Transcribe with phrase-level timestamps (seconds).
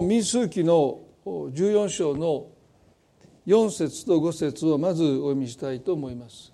[0.00, 2.46] 民数記の14章の
[3.46, 6.52] 4節と5節をまずお読みしたいと思います。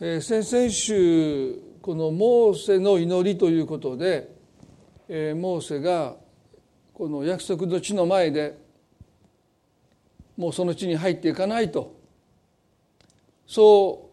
[0.00, 4.32] えー、先々週このモーセの祈りということで、
[5.08, 6.14] えー、モーセが
[6.92, 8.58] この約束の地の前で
[10.36, 11.96] もうその地に入っていかないと
[13.46, 14.10] そ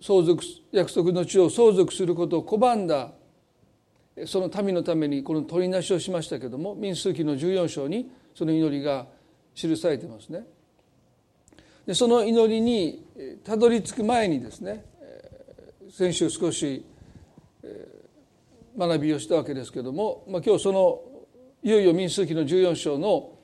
[0.00, 0.42] う相続
[0.72, 3.12] 約束の地を相続することを拒んだ
[4.24, 9.06] その民のためにこの取りなしをしましたけども民数記の14章にその祈りが
[9.54, 10.46] 記されてますね。
[11.86, 13.04] でその祈りに
[13.44, 14.84] たどり着く前にですね
[15.90, 16.84] 先週少し
[18.76, 21.00] 学びをしたわけですけども、まあ、今日その
[21.62, 23.35] いよいよ民数記の14章の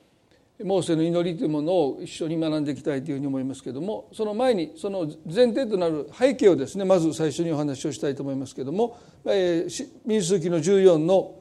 [0.61, 11.35] モーセの祈りというものを一緒に学んでいきたいというふうに思いますけどもその前にその前提となる背景をですねまず最初にお話をしたいと思いますけども、えー、民数記の14の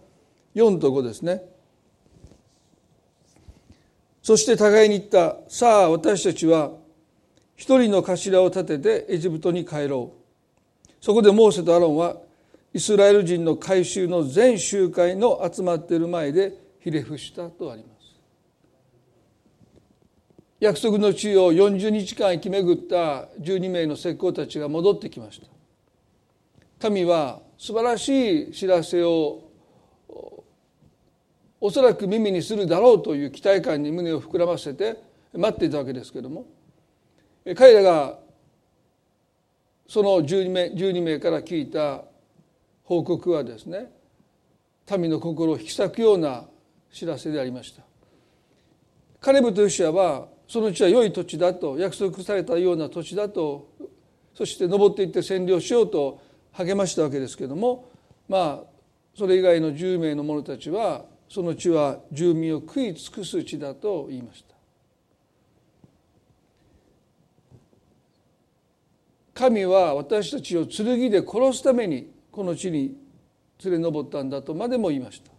[0.55, 1.43] 4と5ですね。
[4.23, 6.71] そして互いに言ったさあ私たちは
[7.57, 12.16] 一人の頭を立ててエジプトに帰ろうそこでモーセとアロンは
[12.73, 17.91] イスラエル人の改宗の全集会の集まっている前でひれ伏したとあります
[20.63, 25.43] 約束の地を40日間生き巡った12名の石膏たちが戻ってきまし
[26.79, 29.43] た民は素晴らしい知らせを
[31.60, 35.02] おそらく耳にするだろうという期待感に胸を膨らませて
[35.33, 36.46] 待っていたわけですけども
[37.57, 38.21] 彼らが
[39.88, 42.05] その12名 ,12 名から聞いた
[42.85, 43.90] 報告はですね
[44.96, 46.45] 民の心を引き裂くような
[46.93, 47.83] 知らせでありました。
[49.21, 53.71] カレブとヨシアはその地は良い土地だと約束されたような土地だと
[54.35, 56.21] そして登っていって占領しようと
[56.53, 57.89] 励ましたわけですけども
[58.29, 58.65] まあ
[59.17, 64.55] それ以外の10名の者たちはその地は住民を食い尽くす地だと言いました。
[69.33, 72.95] 神は私たちを剣で殺すためにこの地に
[73.65, 75.33] 連れ上ったんだとまでも言いました、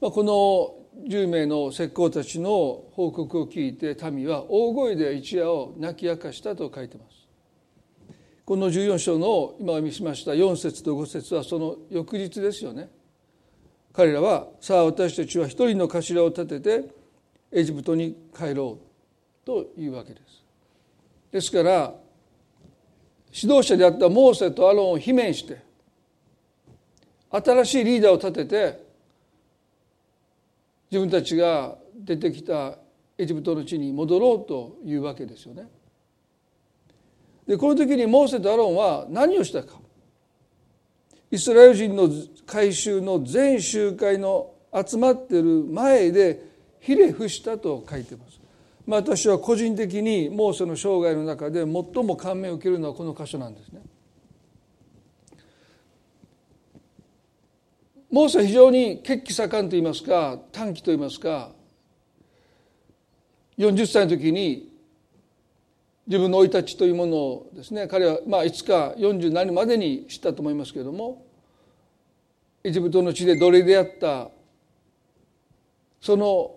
[0.00, 7.22] まあ、この10名の石膏たちの報告を聞いて民は大声で一夜を泣き明かしたと書いてます。
[8.44, 12.90] この14章の今お見しました4節と5節はその翌日ですよね。
[13.92, 16.84] 彼らはさあ私たちは一人の頭を立てて
[17.50, 20.44] エジプトに帰ろうというわけです。
[21.30, 21.94] ですから
[23.32, 25.62] 指導者であったモーセとアロンを罷免して
[27.30, 28.81] 新しいリーダーを立てて
[30.92, 32.76] 自分たちが出てきた
[33.16, 35.66] エジプトの地に戻ろうというわけですよね。
[37.48, 39.80] でこの時にモーセとアロンは何をしたか
[41.30, 42.10] イスラエル人の
[42.44, 44.52] 改宗の全集会の
[44.86, 46.44] 集まってる前で
[46.78, 48.38] ひれ伏したと書いてます。
[48.86, 53.80] まあ、私は個人的にモーセの生涯の中で最も感銘を受けるのはこの箇所なんですね。
[58.12, 61.50] モーセは非常に血気盛んといいますか短気といいますか
[63.56, 64.70] 40歳の時に
[66.06, 71.24] 自分の生い立ちというものをですね彼はまあいつか40になるまでに知ったと思いますけれども
[72.62, 74.28] エジプトの地で奴隷であった
[75.98, 76.54] その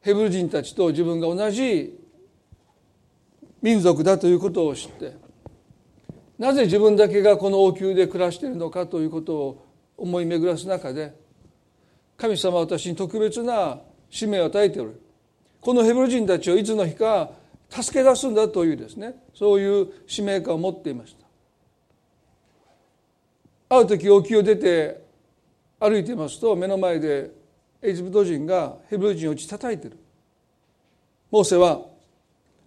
[0.00, 1.96] ヘブル人たちと自分が同じ
[3.62, 5.14] 民族だということを知って
[6.36, 9.67] なぜ自分だけがこの王宮で暮らしているのかということを
[9.98, 11.12] 思い巡らす中で
[12.16, 13.78] 神様は私に特別な
[14.08, 15.00] 使命を与えておる。
[15.60, 17.30] このヘブル人たちをいつの日か
[17.68, 21.14] 助け出すんだというですねそういう使命感を持っていまし
[23.68, 23.76] た。
[23.76, 25.02] ある時沖を出て
[25.78, 27.30] 歩いていますと目の前で
[27.82, 29.98] エジプト人がヘブル人を打ち叩いてる。
[31.30, 31.82] モーセは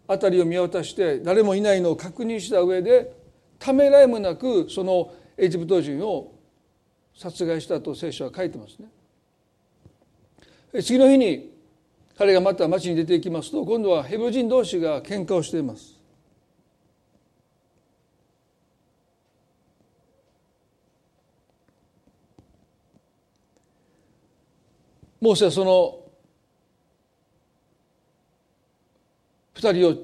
[0.08, 3.12] 辺りを見渡して誰もいないのを確認した上で
[3.58, 6.31] ためらいもなくそのエジプト人を
[7.22, 8.88] 殺害したと聖書は書いてますね。
[10.82, 11.52] 次の日に
[12.18, 16.00] 彼がまた町に出ていきますと今度はヘブ人同士が喧嘩をしています。
[25.20, 26.00] モーセはその
[29.54, 29.96] 二人を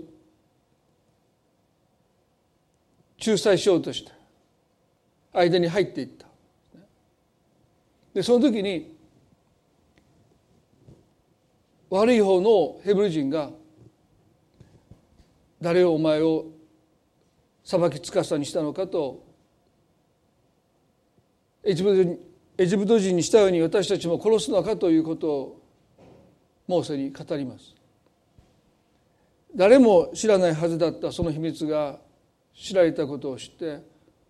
[3.25, 4.11] 仲裁しようとして
[5.33, 6.16] 間に入っていった。
[8.17, 8.95] でその時に
[11.87, 13.51] 悪い方のヘブル人が
[15.61, 16.47] 誰をお前を
[17.63, 19.23] 裁きつかさにしたのかと
[21.63, 22.19] エジプト
[22.57, 25.61] エジプト人にしたように私たちも殺すのかということを
[26.65, 27.75] モーセに語ります。
[29.55, 31.99] 誰も知らないはずだったその秘密が
[32.55, 33.83] 知られたことを知って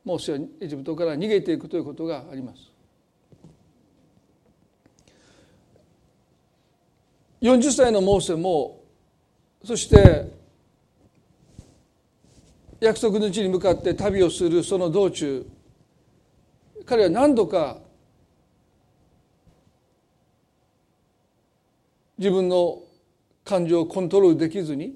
[0.03, 2.76] モーセはエジプトから逃げていくということがあります。
[7.41, 8.83] 40歳のモーセも
[9.63, 10.31] そして
[12.79, 15.45] 約束の地に向かって旅をするその道中
[16.85, 17.77] 彼は何度か
[22.17, 22.81] 自分の
[23.43, 24.95] 感情をコントロールできずに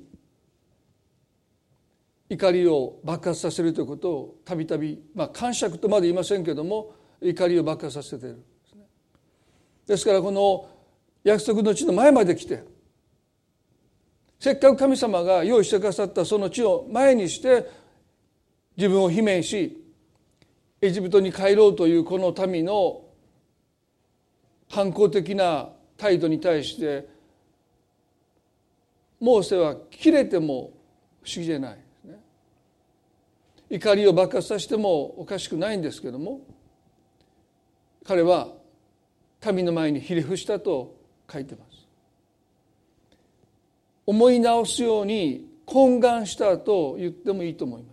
[2.30, 8.42] 怒りを爆発させるということをたびたびまあ感触とまで言いませんけども怒りを爆発させている
[9.86, 10.70] ですからこの
[11.24, 12.64] 約束の地の前まで来て
[14.40, 17.70] せっかく神様が用意してくださったその地を前にして
[18.76, 19.78] 自分を罷免し
[20.82, 23.04] エジプトに帰ろうというこの民の
[24.70, 27.08] 反抗的な態度に対して
[29.20, 30.72] モーセは切れても
[31.22, 31.78] 不思議じゃない。
[33.72, 36.42] 怒りを爆発させてもおかしくないんですけども
[38.06, 38.50] 彼は
[39.54, 41.01] 民の前にひれ伏したと
[41.32, 41.88] 書いてます。
[44.06, 47.90] 思い直すように懇願したと言ってもいいと思いま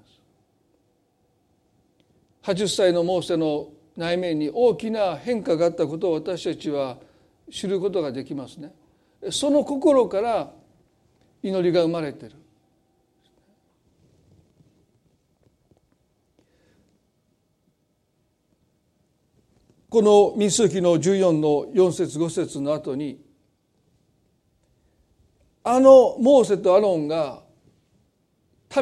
[2.45, 2.53] す。
[2.53, 6.97] 80歳のモーセの内面に大きな変化があったことを私たちは
[7.51, 8.73] 知ることができますね。
[9.31, 10.51] その心から
[11.43, 12.37] 祈りが生まれている。
[19.91, 23.19] この民数記の14の4節5節の後に
[25.71, 27.43] あのモーセとアロンが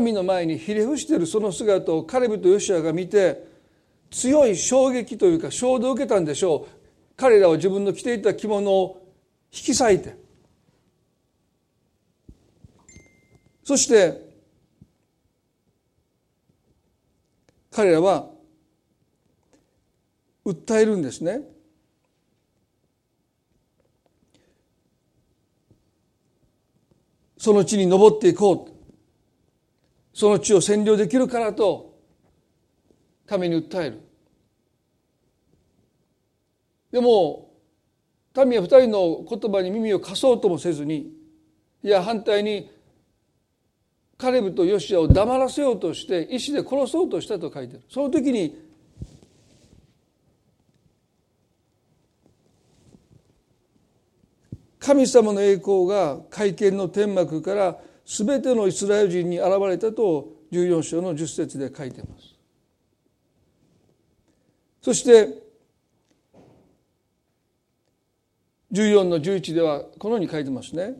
[0.00, 3.44] 民の前にひれ伏しているその姿をカレブとヨシアが見て
[4.08, 6.86] 強い衝撃というか衝動を受けたんでしょう
[7.16, 9.02] 彼らは自分の着ていた着物を
[9.52, 10.16] 引き裂いて
[13.64, 14.22] そして
[17.72, 18.30] 彼らは
[20.44, 21.55] 訴えるんですね。
[27.46, 28.72] その地に登っていこう。
[30.12, 31.96] その地を占領できるからと
[33.24, 34.00] ために訴える。
[36.90, 37.52] でも
[38.34, 41.12] 民は二人の言葉に耳を貸そうともせずに
[41.84, 42.68] いや反対に
[44.18, 47.84] カレブとヨシアを黙らせようとして石で殺そうとしたと書いてある。
[47.88, 48.58] その時に
[54.86, 62.36] 神様の栄光が会見の天幕から全てのイスラエル人に現れたと14章の10節で書いています。
[64.80, 65.42] そして
[68.70, 70.94] 14の11ではこのように書いてますね。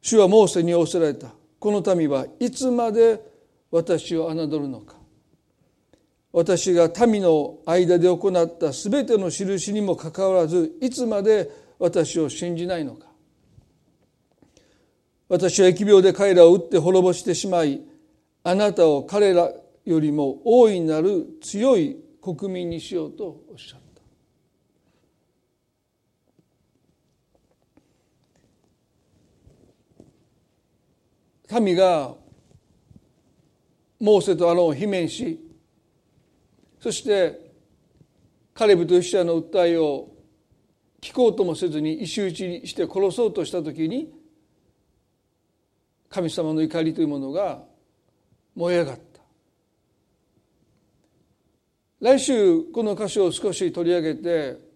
[0.00, 1.32] 主はモーセに仰せられた。
[1.58, 3.20] この民はいつまで
[3.72, 4.94] 私を侮るのか。
[6.32, 13.06] 私が民の間で行った全ての印にもかかわらずいつまで私を信じないのか。
[15.28, 17.82] 私は疫病で彼らを打って滅ぼしてしまい
[18.42, 19.52] あなたを彼ら
[19.84, 23.80] よりも大いなる強い国民にしようとおっしゃっ
[31.48, 31.60] た。
[31.60, 32.14] 民が
[34.00, 35.40] モーセとアロンを罷免し
[36.78, 37.50] そして
[38.54, 40.08] カレブとヨシアの訴えを
[41.00, 44.12] 聞こうともせずに石打ちにして殺そうとした時に
[46.08, 47.62] 神様の怒りというものが
[48.54, 49.02] 燃え上がった。
[52.00, 54.68] 来週この箇所を少し取り上げて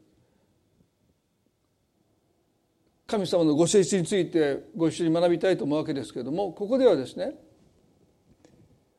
[3.06, 7.34] 神様のご性質についてご一緒に学びたいと思うわけですけれどもここではですね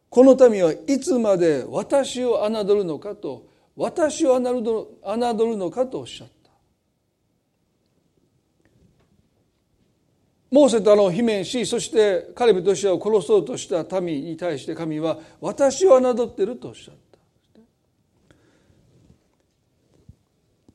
[0.09, 6.42] この民はいつまで私を侮るのかと私を侮るのかとおっしゃった。
[10.53, 17.19] モーセとあの罷免しそしてカレブとシアを殺そうとした民に対して神は私を侮ってるとおっしゃった。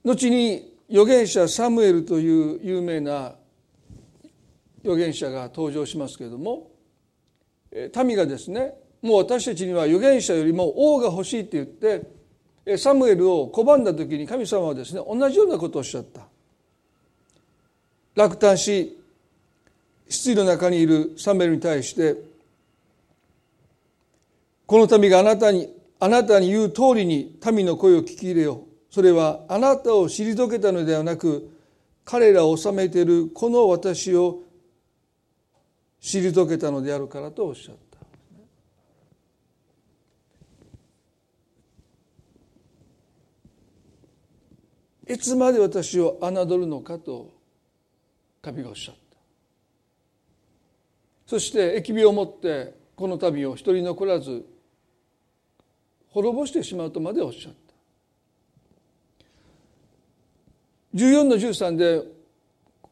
[0.04, 3.37] 後に預言者サムエルという有名な
[4.82, 6.73] 預言者が登場しますけれども
[8.04, 11.66] 民がですねもう私たちには預言者よりも王が欲しいって言っ
[12.66, 16.23] てサムエルを拒んだ時に神様はですね同じようなことをおっしゃった。
[18.16, 18.98] 落胆し
[20.09, 22.17] 失意の中にいるサムエルに対して
[24.67, 31.50] この民があなたにあなたに言う通りに民の声を聞き入れようそれはあなたを退けたのではなく
[32.05, 34.41] 彼らを治めているこの私を
[36.00, 37.88] 退けたのであるからとおっしゃった。
[45.12, 47.31] いつまで私を侮るのかと
[48.43, 49.08] 神がおっしゃった
[51.28, 54.47] そして疫病をもってこの民を一人残らず
[56.08, 57.58] 滅ぼしてしまうとまでおっしゃった。
[60.94, 62.02] 14の13で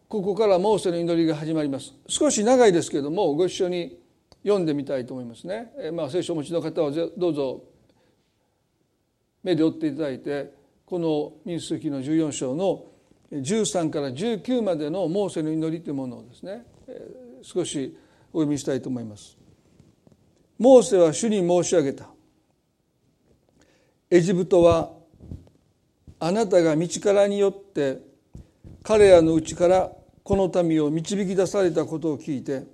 [0.06, 1.94] ここからモーセの祈りが始まります。
[2.08, 3.98] 少し長いですけれどもご一緒に
[4.42, 7.64] 読んでみたいと思いますね、まあ、聖書をお持ちの方はどうぞ
[9.42, 10.52] 目で追っていただいて
[10.84, 12.84] この民数記の14章の
[13.32, 16.66] 13から19までのモーセの祈りというものをですね
[17.42, 17.96] 少し
[18.36, 19.38] お読みしたいと思います。
[20.58, 22.10] モーセは主に申し上げた。
[24.10, 24.90] エジプトは
[26.20, 27.98] あなたが道からによって
[28.82, 29.90] 彼らのうちから
[30.22, 32.64] この民を導き出されたことを聞いて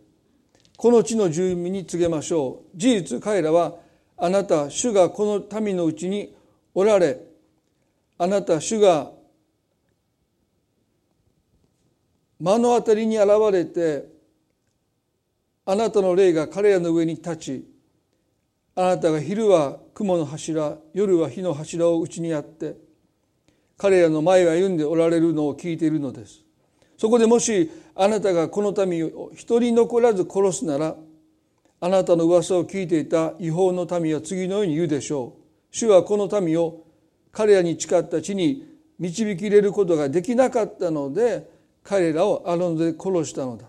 [0.77, 3.77] この地の住民に告げましょう事実彼らは
[4.17, 6.35] あなた主がこの民のうちに
[6.75, 7.21] おられ
[8.19, 9.13] あなた主が
[12.41, 14.12] 目の当たりに現れて
[15.65, 17.69] あなたの霊が彼らの上に立ち
[18.75, 22.77] あなたが昼は雲の柱夜は火の柱を内にあって
[23.77, 26.45] 彼らの前を歩んでおられるのを聞いているのです。
[26.97, 30.97] そこでもしあなたがこの民を一人残らず殺すなら
[31.81, 35.43] あなたの噂を聞いていた違法の民は次のように言うでしょう。
[35.71, 36.85] 主はこの民を
[37.33, 38.67] 彼らに誓った地に
[38.99, 41.49] 導き入れることができなかったので
[41.83, 43.67] 彼らをアロンで殺したのだ。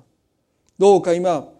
[0.77, 1.52] どうか今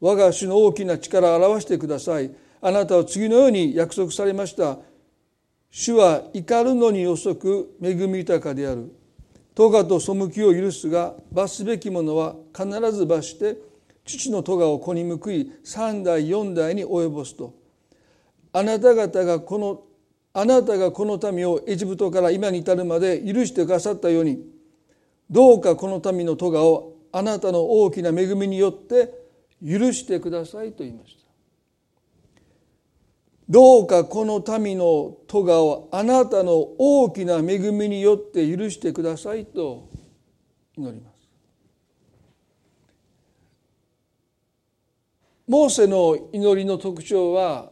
[0.00, 2.30] 我が主の大きな力を表してください。
[2.60, 4.78] あなたは次のように約束されました。
[5.70, 8.92] 主は怒るのに遅く恵み豊かである。
[9.54, 13.56] 咎と背きを許すが罰すべきものは必ず罰して
[14.04, 17.54] 父の咎を子に報い三代四代に及ぼすと。
[18.52, 19.82] あなた方がこの
[20.34, 24.44] あなたがこの民をエジプトから今に至るまで許してくださったように
[25.30, 29.25] どうかこの民の咎をあなたの大きな恵みによって
[29.64, 31.26] 許してくださいと言いました。
[33.48, 39.88] どうかこの民の咎をあなたの大きな恵みによって許してくださいと
[40.76, 41.16] 祈ります。
[45.46, 47.70] モーセの祈りの特徴は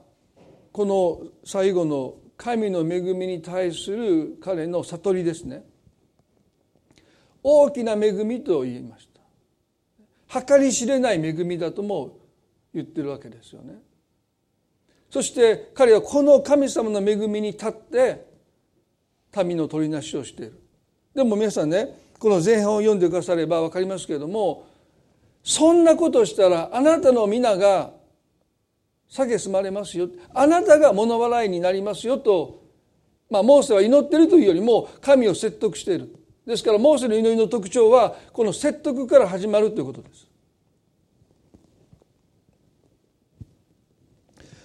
[0.71, 5.65] この最後の神の恵みに対する彼の悟りですね。
[7.43, 9.14] 大きな恵みと言いました。
[10.43, 12.19] 計り知れない恵みだとも
[12.75, 13.75] 言ってるわけですよね。
[15.11, 18.27] そして彼はこの神様の恵みに立って
[19.45, 20.61] 民の取りなしをしている。
[21.15, 24.67] でも皆さんねこの前半を読んでくだされば分かりますけれども
[25.45, 27.93] そんなことしたらあなたの皆が
[29.11, 30.09] 蔑まれますよ。
[30.33, 32.65] あなたが物笑いになりますよと、
[33.31, 36.13] まあ、モーセは祈ってるというよりも神を説得している。
[36.47, 40.29] ですからモーセの祈りの特徴はこの説得から始まるということです。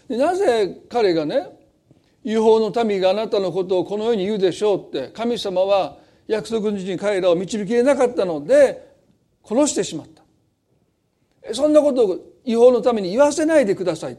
[0.10, 1.48] でなぜ彼がね
[2.24, 8.96] 違法の民があなたのことをこのように言うでしょうって神様は約束の地に彼らを導きれなかったので
[9.44, 10.24] 殺してしまった。
[11.54, 14.18] そんなことを違法のために言わせないでください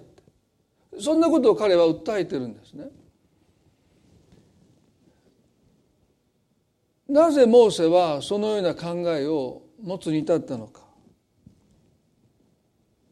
[0.99, 2.85] そんなことを彼は訴えてるんですね。
[7.11, 10.83] なぜモーセはそのような考えを持つに至ったのか。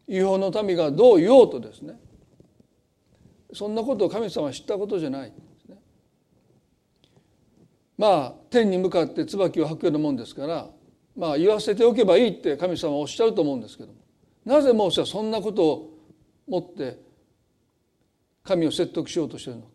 [0.07, 1.99] 違法の民がどう言おうとですね。
[3.53, 5.33] そんなことを神様は知ったことじゃない
[5.69, 5.79] ね。
[7.97, 10.69] まあ天に向かって椿を吐くようなもんですから
[11.17, 13.99] まあ言わせておけばいいって神様はおっしゃると思うんですけども。
[14.45, 15.91] なぜモーセはそんなことを
[16.47, 17.01] 持って
[18.45, 19.73] 神を説得しようとしているのか。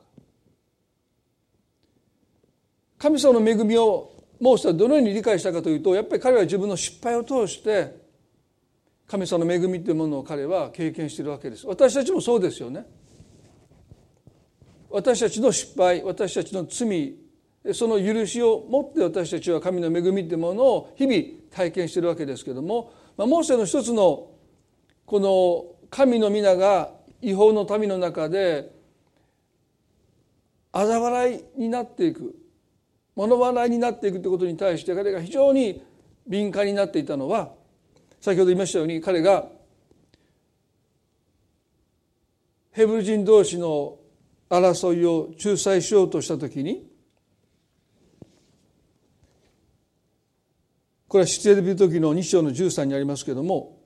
[2.98, 4.13] 神様の恵みを
[4.44, 7.96] モーセはどのように理解したかというとやっぱり彼は自分の失敗を通して
[9.08, 11.66] 神様の恵みというものを彼は経験しているわけです。
[11.66, 12.86] 私たちもそうですよね。
[14.90, 17.16] 私たちの失敗私たちの罪
[17.74, 24.28] その許しを持って私たちは神の恵みというものを日々体験しているわけですけども、まあ、モーセの一つの
[25.06, 28.74] この神の皆が違法の民の中で
[30.74, 32.43] 嘲笑いになっていく。
[33.16, 35.84] 物笑いになっていくということに対して彼が非常に
[36.28, 37.52] 敏感になっていたのは
[38.22, 39.48] 先ほど言いましたように彼が
[42.72, 43.98] ヘブル人同士の
[44.50, 46.88] 争いを仲裁しようとした時に
[51.08, 53.78] これは出エビる時の2章の13にありますけども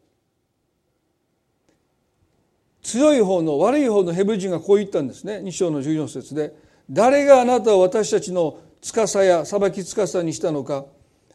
[2.82, 5.42] 強い方の悪い方のヘブル人がこう言ったんですね。
[5.44, 6.56] 2章の14節で
[6.90, 10.86] 「誰があなたを私たちの司や裁き司にしたのか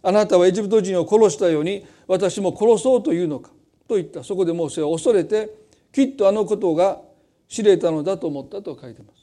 [0.03, 3.51] あなたはエジプト人を殺したように私も殺そうというのか」
[3.89, 5.55] と言ったそこでモーセは恐れて
[5.93, 7.01] きっとあのことが
[7.49, 9.23] 知れたのだと思ったと書いてます。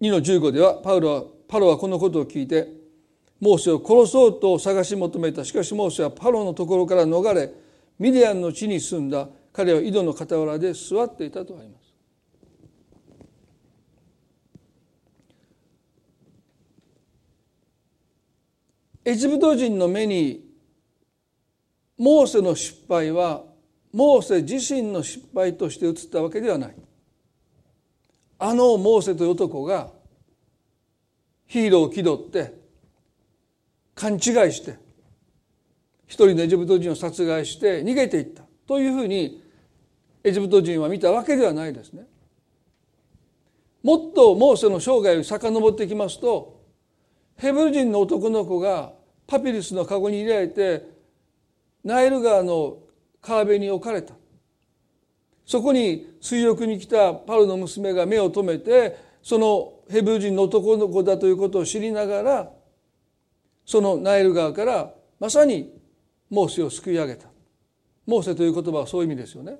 [0.00, 2.68] 2の15ではパウロはパロはこのことを聞いて
[3.40, 7.52] モーセを殺そうと探し求めたしかしモーセはパロのところから逃れ
[7.98, 11.85] ミディアンの地に住んだ彼は井戸の傍らで座っていたとあります。
[19.06, 20.44] エジプト人の目に
[21.96, 23.44] モーセの失敗は
[23.92, 26.76] モーセ自身の失敗として映ったわけではない
[28.40, 29.92] あのモーセという男が
[31.46, 32.52] ヒーローを気取って
[33.94, 34.76] 勘違いして
[36.08, 39.40] 一人のエジプト人を殺害して逃げていったというふうに
[40.24, 42.08] エジプト人は見たわけではないですね。
[43.84, 46.56] もっとモーセの生涯を遡っていきますと
[47.36, 48.95] ヘブル人の男の子が
[49.26, 50.88] パピルスの籠に入れられて
[51.84, 52.78] ナイル川の
[53.20, 54.14] 川辺に置かれた。
[55.44, 62.50] そこに水浴に来たパルの娘が目を留めてそのヘブル人の男の子だということを知りながら
[63.64, 65.72] そのナイル川からまさに
[66.30, 67.28] モーセを救い上げた。
[68.06, 69.56] モーセという言葉はそういう意味ですよね。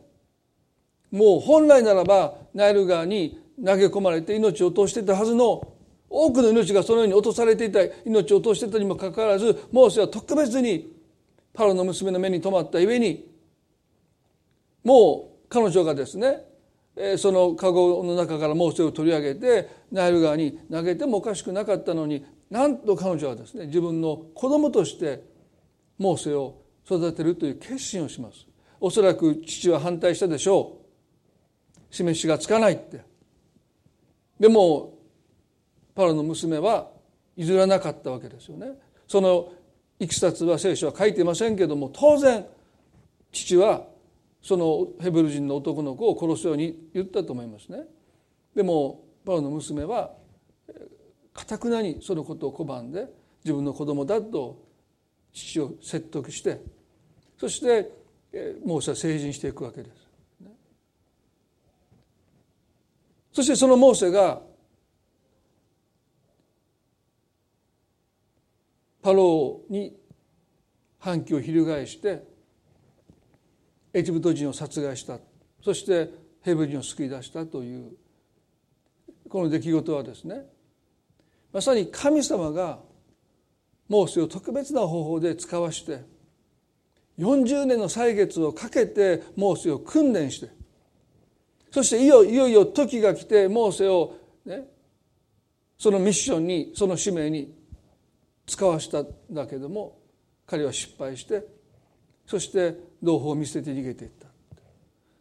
[1.11, 5.76] もう本来ならばナイル川に投げ込まれて命を落としてたはずの
[6.09, 10.93] 多くの命がそのように落とされていた命を落としていたにもかかわらずモーセは特別に
[11.53, 13.27] パロの娘の目に留まったゆえに
[14.85, 16.45] もう彼女がですね
[17.19, 25.23] その籠の中からモーセを取り上げてナイル川に投げてもおかしくなかったのになんと彼女はですね自分の子供として
[25.99, 28.47] モーセを育てるという決心をします。
[28.81, 30.79] おそらく父は反対したでしょ
[31.91, 31.95] う。
[31.95, 33.01] 示しがつかないって。
[34.39, 34.96] でも
[35.97, 36.91] パロの娘は
[37.37, 38.69] 譲らなかったわけですよね
[39.09, 39.53] その
[39.99, 42.47] いきさつは聖書は書いていませんけども当然
[43.33, 43.85] 父は
[44.43, 47.81] そのヘブル人の男の子を殺すように言ったと思いますね
[48.55, 50.13] でもパロの娘は
[51.33, 53.07] かたくなにそのことを拒んで
[53.45, 54.63] 自分の子供だと
[55.33, 56.61] 父を説得して
[57.39, 57.91] そして
[58.65, 60.07] モーセは成人していくわけです。
[63.33, 64.41] そしてそのモーセが
[69.07, 69.97] パローに
[70.99, 72.25] 反旗を翻して
[73.95, 75.21] エジプト人を殺害した。
[75.63, 76.11] そして
[76.43, 77.93] ヘブ人を救い出したという
[79.29, 80.47] この出来事はですね。
[81.53, 82.81] まさに神様が
[83.89, 86.03] モーセを特別な方法で使わして
[87.21, 90.51] 40年の歳月をかけてモーセを訓練して
[91.71, 94.65] そしていよいよいよ時が来てモーセを、ね、
[95.79, 97.56] そのミッションにその使命に
[98.47, 99.99] 使わしたんだけども
[100.47, 101.45] 彼は失敗して
[102.27, 104.27] そして同胞を見捨てて逃げていった。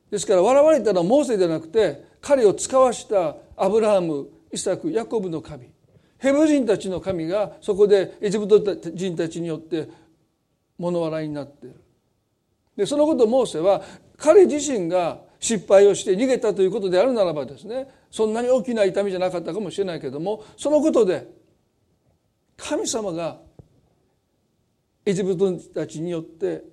[0.10, 5.70] ですから笑われたのはモーセではなくて彼を使わしたアブラハムイサクヤコブの神。
[6.18, 8.60] ヘブ人たちの神がそこでエジプト
[8.94, 9.90] 人たちによって
[10.78, 11.82] 物笑いになっている。
[12.76, 13.84] でそのことをモーセは
[14.18, 21.28] 彼自身が失敗をして逃げたということであるならばですねそんなに大きな痛みじゃなかったかもしれないけどもそのことで
[22.58, 23.40] 神様が
[25.06, 26.64] エジプトたちによって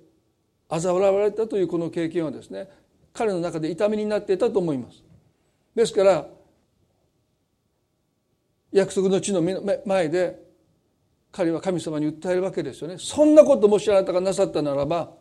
[0.69, 2.67] 嘲笑われたというこの経験はですね
[3.13, 5.03] 彼の中で痛みになっていたと思います。
[5.75, 6.27] ですから
[8.71, 9.41] 約束の地の
[9.85, 10.41] 前で
[11.31, 12.97] 彼は神様に訴えるわけですよね。
[12.97, 15.11] そんなこともしあなたがなさったならば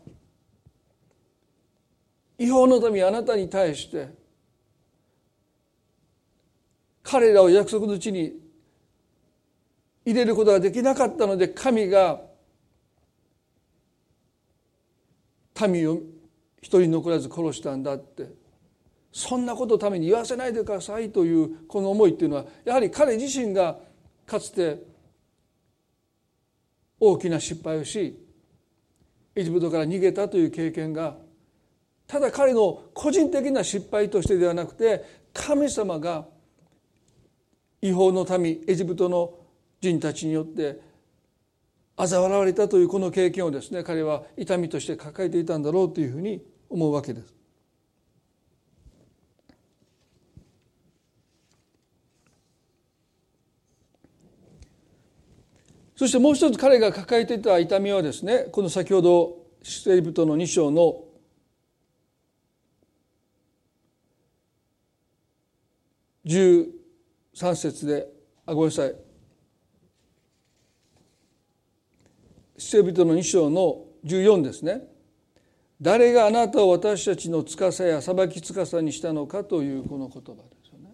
[2.38, 4.08] 違法の民あなたに対して
[7.02, 8.32] 彼らを約束の地に
[10.04, 12.20] 入れることができなかったので神が
[15.68, 16.00] 民を
[16.60, 18.42] 一人残らず殺したんだって。
[19.12, 23.78] そんなことのために言わせないでくださいというこの思いっていうのはやはり彼自身が
[24.26, 24.82] かつて
[26.98, 28.18] 大きな失敗をし
[29.34, 31.16] エジプトから逃げたという経験が
[32.06, 36.26] ただ彼の個人的な失敗としてではなくて神様が
[37.82, 39.34] 違法の民エジプトの
[39.82, 40.80] 人たちによって
[41.96, 47.34] 嘲笑われたというこの経験をですね彼は痛みとして抱えていたんだろうというふうに思うわけです。
[55.96, 61.04] そしてもう一つ彼が抱えていた痛みはですねこの先ほど出エジプトの2章の
[66.24, 66.70] 13
[67.54, 68.08] 節で
[68.46, 69.11] あごめんなさい
[72.62, 74.82] 出エジプトの2章の14ですね。
[75.80, 80.90] 誰があなたを私たちの司や裁き司にしたのかというこの言葉ですよね。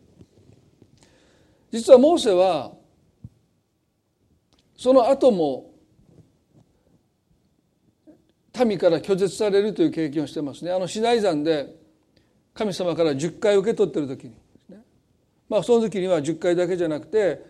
[1.71, 2.73] 実はモーセは
[4.77, 5.75] その後も
[8.65, 10.73] 民から拒絶されるという経験をしてますね。
[10.73, 11.75] あのシナイ山で
[12.55, 14.35] 神様から10回受け取ってる時に。
[15.49, 17.43] まあその時には10回だけじゃなくて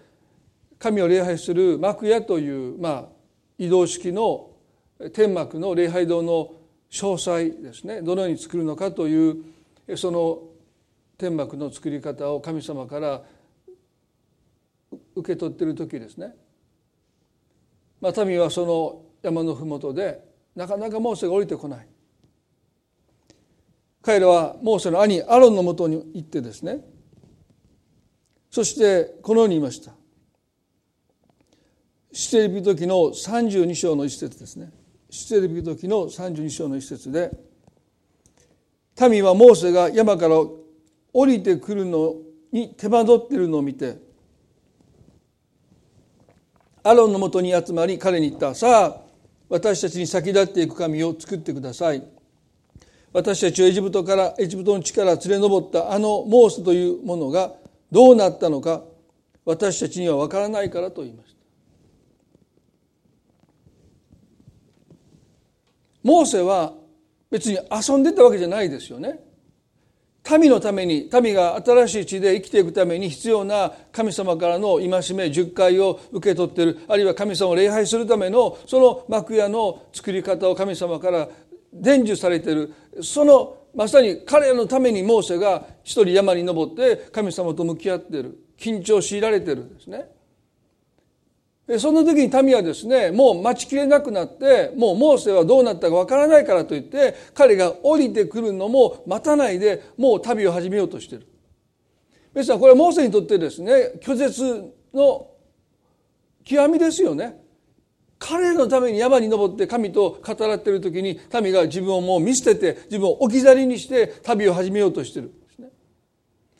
[0.78, 3.17] 神を礼拝する幕屋というまあ
[3.58, 4.50] 移動式の
[5.12, 6.54] 天幕の礼拝堂の
[6.90, 8.00] 詳細ですね。
[8.00, 9.44] どのように作るのかという
[9.96, 10.42] その
[11.18, 13.22] 天幕の作り方を神様から
[15.14, 16.34] 受け取っている時ですね、
[18.00, 21.88] まあ、民はその山の麓でなかなかモーセが降りてこない。
[24.00, 26.80] 彼らはモーセの兄アロンのもとに行ってですね。
[28.50, 29.97] そしてこのように言いました。
[32.12, 34.70] 出エビ時の32章の一節ですね。
[35.10, 37.30] 出エビ時の32章の一節で
[39.08, 40.36] 民はモーセが山から
[41.12, 42.16] 降りてくるの
[42.52, 43.98] に手間取っているのを見て
[46.82, 48.54] アロンのもとに集まり彼に言った。
[48.54, 49.08] さあ
[49.48, 52.02] 私たちに先立っていく神を作ってください。
[53.12, 57.54] 私たちをエジプトからエジプトの地から連れ上ったあのモースというものが
[57.90, 58.82] どうなったのか
[59.44, 61.37] 私たちには分からないからと言いました。
[66.08, 66.72] モーセは
[67.30, 69.20] 別に遊んでたわけじゃないですよね。
[70.40, 76.78] 民のために民が新しい地で生きていくために必要な神様からの戒め10回を受け取ってる。
[76.88, 81.28] あるいは神様を礼拝するためのその幕屋の作り方を神様から
[81.74, 82.72] 伝授されてる。
[83.02, 88.38] そのまさに彼らのためにモーセが一人山に登って神様と向き合ってる。
[88.56, 90.08] 緊張しいられてるんですね。
[91.76, 101.26] その時に民はですねもう待ちきれなくなってもうモーセはどうなったかわからないからといって彼が降りてくるのも待たないでもう旅を始めようとしている
[102.32, 105.28] 別にこれはモーセにとってですね拒絶の
[106.44, 107.38] 極みですよね。
[108.18, 115.32] 彼のために山に登って神と語らっている時に民が自分をもう見捨てて自分を置き去りにして旅を始めようとしている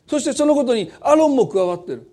[0.07, 2.09] そしてそのことにアロンも加わっている。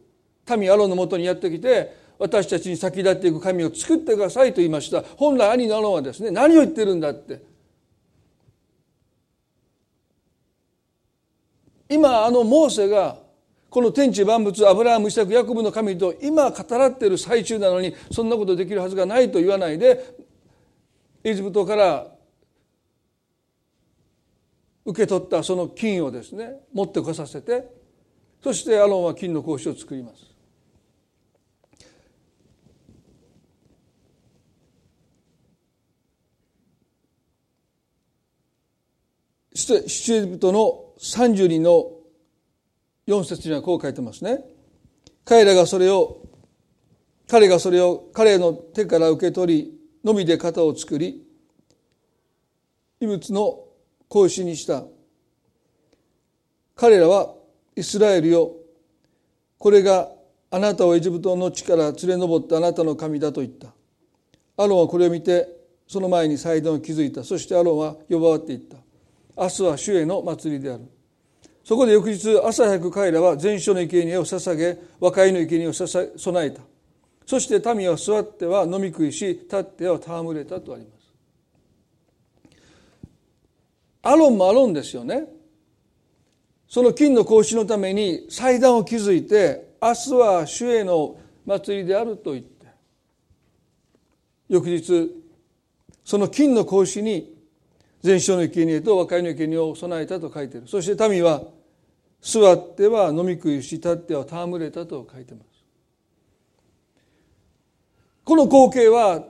[0.59, 7.43] 民アロンのもとにやってきて私たちに先立っていく神を作ってくださいと言いました本来兄のアロンはですね何を言ってるんだって
[11.89, 13.19] 今あのモーセが
[13.69, 20.17] この天地万物アブラハムイサクヤコブの神と今語らっている最中なのにそんなことできるはずがないと言わないで
[21.23, 22.07] エジプトから
[24.85, 27.69] 受け取ったその金をですね持ってこさせて
[28.43, 30.36] そしてアロンは金の格子を作ります。
[39.57, 41.91] 出エジプトの32の
[43.07, 44.45] 4節にはこう書いてますね。
[45.25, 46.21] 彼らがそれを
[47.27, 49.73] 彼がそれを彼の手から受け取り
[50.05, 51.27] のみで型を作り
[53.01, 53.65] 異物の
[54.11, 54.85] 格子にした。
[56.75, 57.33] 彼らは
[57.75, 58.53] イスラエルよ
[59.59, 60.11] これが
[60.51, 63.69] あなたをエジプトの地から連れ上ったあなたの神だと言った。
[64.59, 65.49] アロンはこれを見て
[65.89, 67.25] その前に祭壇を築いた。
[67.25, 68.77] そしてアロンは呼ばわっていった。
[69.37, 70.85] 明日は主への祭りである。
[71.63, 76.63] そこで翌日朝早く彼らは全焼の生贄を捧げ和解の生贄を備えた。
[77.27, 81.13] そして民は座っては飲み食いし立っては戯れたとあります。
[84.03, 85.27] アロンもアロンですよね。
[86.69, 92.67] その金の格子のために祭壇を築いて明日は主への祭りであると言って。
[94.49, 95.11] 翌日
[96.05, 97.36] その金の格子に
[98.03, 100.69] 全焼の生贄と和解の生贄を備えたと書いている。
[100.69, 101.43] そして民は
[102.21, 105.47] 座っては飲み食いし立っては戯れたと書いてます。
[108.25, 109.25] この光景は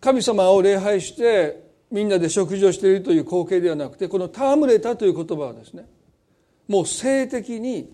[0.00, 5.86] 神様を礼拝してみんなで食事をしているという光景ではなくてこの戯れたという言葉はですね
[6.68, 7.92] もう性的に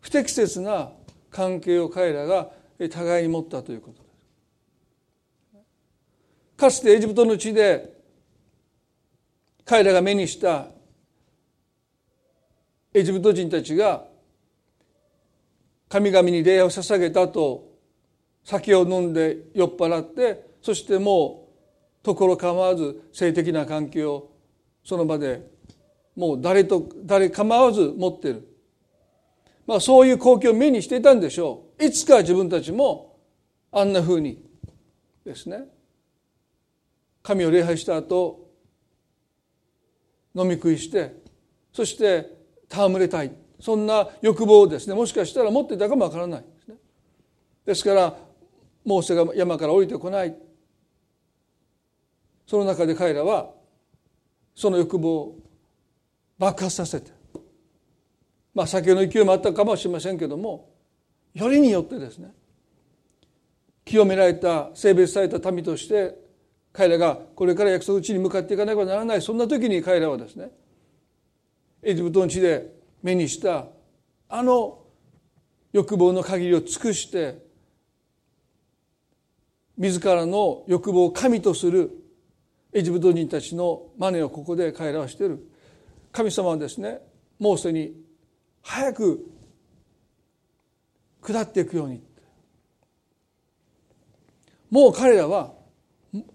[0.00, 0.90] 不適切な
[1.30, 2.50] 関係を彼らが
[2.90, 5.62] 互いに持ったということです。
[6.56, 7.91] かつてエジプトの地で
[9.64, 10.66] 彼らが目にした
[12.94, 14.04] エジプト人たちが
[15.88, 17.70] 神々に礼を捧げたと
[18.44, 21.48] 酒を飲んで酔っ払ってそしても
[22.02, 24.30] う所構わず性的な関係を
[24.84, 25.46] その場で
[26.16, 28.48] もう誰と誰構わず持ってる、
[29.66, 31.84] まあ、そういう光景を目にしていたんでしょう。
[31.84, 33.16] いつか自分たちも
[33.70, 34.42] あんなふうに
[35.24, 35.64] ですね。
[37.22, 38.41] 神を礼拝した後
[40.34, 41.14] 飲み食いして
[41.72, 42.30] そして
[42.70, 43.32] 戯れたい。
[43.60, 44.94] そんな欲望をですね。
[44.94, 46.40] もしかしたら持っていたかもわからない。
[46.40, 46.74] ですね
[47.64, 48.16] ですから
[48.84, 50.34] モーセが山から降りてこない。
[52.46, 53.50] その中で彼らは
[54.54, 55.38] その欲望を
[56.38, 57.10] 爆発させて
[58.54, 60.68] まあ酒の勢いもあったかもしれませんけども
[61.34, 62.34] よりによってですね
[63.84, 66.14] 清められた性別された民として
[66.72, 69.22] 彼らがこれから約束地に向かっていかなければならない。
[69.22, 70.50] そんな時に彼らはですね
[71.82, 73.66] エジプトの地で目にした
[74.28, 74.78] あの
[75.72, 77.44] 欲望の限りを尽くして
[79.76, 81.90] 自らの欲望を神とする
[82.72, 85.46] エジプト人たちの真似をここで彼らはしている。
[86.12, 87.00] 神様はですね
[87.38, 87.94] モーセに
[88.62, 89.26] 早く
[91.22, 92.02] 下っていくように
[94.70, 95.52] もう彼らは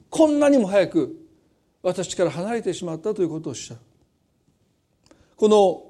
[0.10, 1.16] こんなにも早く
[1.84, 3.80] 私から離れてしまったということをおっしゃる
[5.36, 5.84] この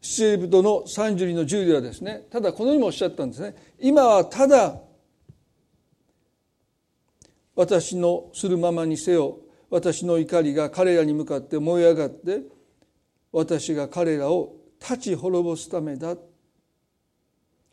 [0.00, 3.54] 七エジプトの32の10ではですねただこのようにもおっしゃったんですね。
[3.80, 4.80] 今はただ
[7.54, 9.38] 私のするままにせよ
[9.70, 12.42] 私の怒りが彼らに向かって燃え上がって
[13.32, 16.16] 私が彼らを立ち滅ぼすためだ。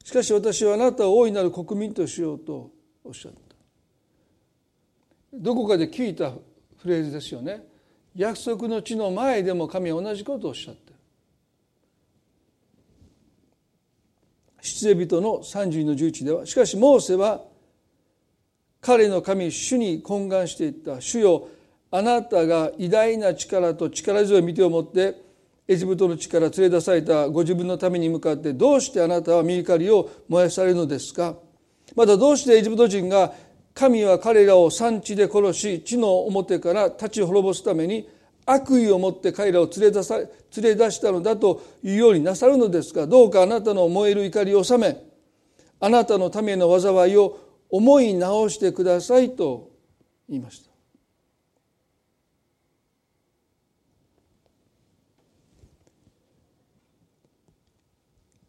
[0.04, 2.71] しかし私はあなたを大いなる国民としようと
[3.04, 3.42] おっしゃった。
[5.34, 6.32] どこかで聞いた
[6.78, 7.65] フレーズですよね。
[8.15, 10.93] 約束の地の前でも神は同じことをおっしゃってる。
[14.62, 17.41] 出エ人の32の11ではしかしモーセは
[18.80, 21.50] 彼の神主に懇願していった主よ
[21.91, 25.22] あなたが偉大な力と力強い見てを持って
[25.67, 31.36] エジプトの地から連れ出されたご自分のために向かってどうしてあなたは身怒りを燃やされるのですか。
[31.96, 33.34] またどうしてエジプト人が
[33.74, 38.08] 神は彼らを産地で殺し地の表から立ち滅ぼすために
[38.46, 44.98] 悪意を持って彼らを連れ出さ連れ出したのだというようになさるのですがどうかあなたの燃える怒りを収め
[45.80, 49.72] あなたのための災いを思い直してくださいと
[50.30, 50.74] 言いました。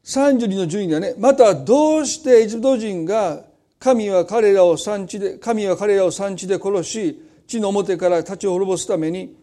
[0.04, 1.14] 32の順位ではね。
[1.18, 3.42] またどうしてエジプト人が
[3.84, 9.36] 神は彼らを産地で神は彼らを産地で殺し地の表から立ち滅ぼすために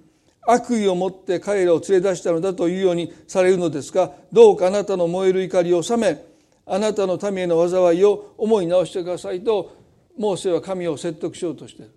[0.47, 6.25] 悪意を持って彼らを連れ出したのだというようにされるのですがどうかあなたの燃える怒りを収め
[6.65, 9.77] あなたの民への災いを思い直してくださいと
[10.17, 11.91] モーセは神を説得しようとしている。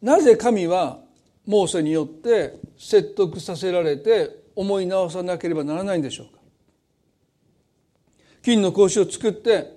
[0.00, 1.09] なぜ神は
[1.50, 6.40] モーセによって説得させられて思い直さなければならないんでしょうか。
[8.40, 9.76] 金の格子を作って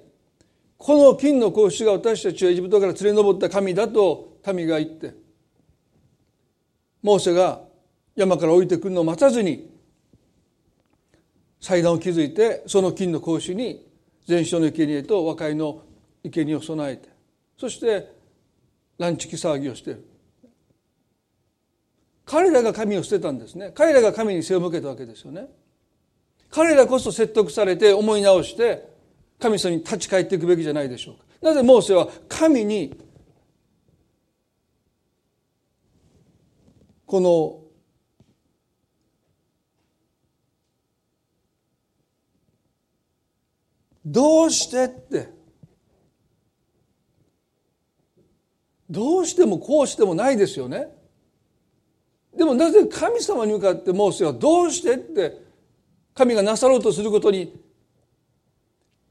[0.78, 5.16] この金の格子が私たちをエジプトから連れ上った神だと民が言って
[7.02, 7.62] モーセが
[8.16, 9.68] 山から降りてくるのを待たずに
[11.60, 13.84] 祭壇を築いてその金の格子に
[14.28, 15.82] 全焼の生贄と和解の
[16.24, 17.10] 生贄を備えて
[17.58, 18.14] そして
[19.00, 20.13] ランチキ騒ぎをしている。
[22.26, 23.72] 彼らが神を捨てたんですね。
[23.76, 25.48] 彼らが神に背を向けたわけですよね。
[26.50, 28.88] 彼らこそ説得されて思い直して
[29.40, 31.24] 神様に立ち返っていくべきじゃないでしょうか。
[31.42, 32.96] なぜモーセは神に
[37.06, 37.60] この
[44.06, 45.30] どうしてって
[48.90, 50.93] どうしてもこうしてもないですよね。
[52.36, 55.44] でもなぜ神様に向かってモーセはどうしてって
[56.16, 57.54] 神がなさろうとすることに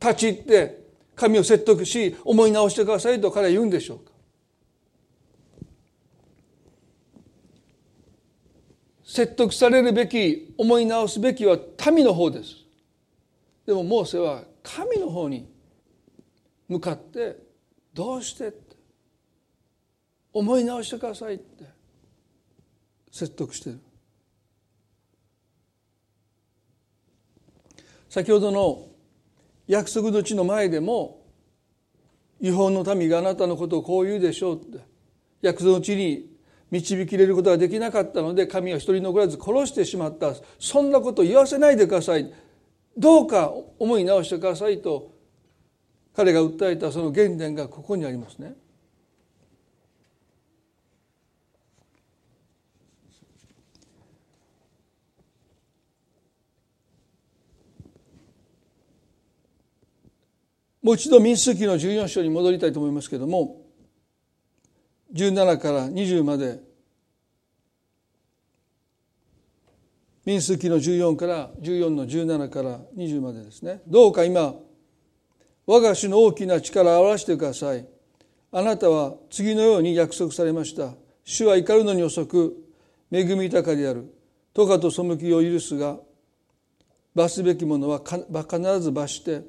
[0.00, 0.82] 立ち入って
[1.14, 4.12] 神を説得し思い直してくださいと彼は言うんでしょうか。
[9.04, 11.58] 説得されるべき思い直すべきは
[11.92, 12.56] 民の方です。
[13.66, 15.48] でもモーセは神の方に
[16.66, 17.36] 向かって
[17.92, 18.76] どうしてって
[20.32, 21.81] 思い直してくださいって。
[23.12, 23.80] 説得している。
[28.08, 28.88] 先ほどの
[29.68, 31.22] 約束の地の前でも
[32.40, 34.80] 違法の民があなたのことをこう言うでしょうって。
[35.42, 36.30] 約束の地に
[36.70, 40.34] 導き入れることができなかったので神は一人残らず殺してしまった。
[40.58, 42.32] そんなこと言わせないでください。
[42.96, 45.12] どうか思い直してくださいと
[46.14, 48.54] 彼が訴えたその原点がここにありますね。
[60.82, 63.62] もう一度民数記の14章に戻りたいと思いますけれども
[65.14, 66.60] 17から20まで
[70.24, 73.82] 民数記の14から14の17から20までですね。
[73.88, 74.54] どうか今
[75.66, 77.86] 我が主の大きな力を表してください。
[78.52, 80.94] あなたは次のように約束されました。
[81.24, 82.56] 主は怒るのに遅く
[83.10, 84.14] 恵み豊かである。
[84.54, 85.98] とかと背きを許すが
[87.14, 89.42] 罰すべきものは必ず罰して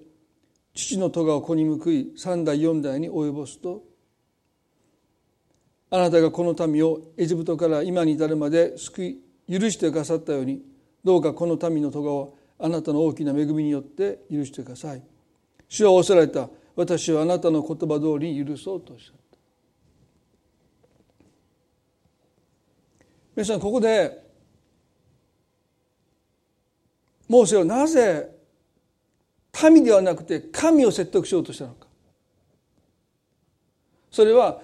[0.74, 3.84] 父の咎を子に報い三代四代に及ぼすと
[5.92, 10.64] あなたがこの民をエジプトから今に至るまで救い許してくださったように
[11.04, 15.04] どうかこの民の咎をあなたの大きな恵みによって許してください。
[15.68, 16.50] 主は仰せられた。
[16.76, 19.38] 私はあなたの言葉通り許そうとおっしゃった。
[23.36, 24.24] 皆さんここで
[27.28, 28.30] モーセはなぜ
[29.70, 31.88] 民ではなくて神を説得しようとしたのか
[34.12, 34.62] それは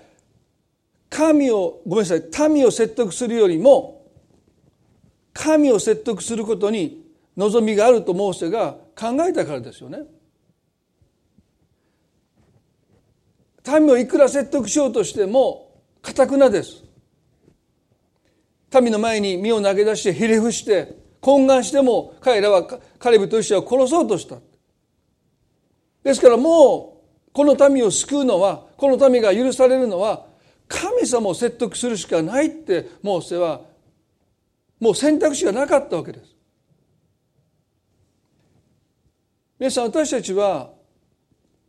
[1.09, 3.99] 神をごめんなさい民を説得するよりも
[5.33, 9.99] 神を説得することに望みがあるとモーセが考えたからですよね。
[13.65, 16.83] 民をいくら説得しようとしてもかたくなです。
[18.81, 22.63] 民の前に身を投げ出してひれ伏して懇願しても彼らは
[22.99, 24.37] カレブとイシアを殺そうとした。
[26.03, 30.25] ですからもうこの民を救うのはこの民が許されるのは
[30.67, 33.61] 神様を説得するしかないってモーセは
[34.79, 36.35] もう選択肢がなかったわけです。
[39.59, 40.69] 皆さん私たちは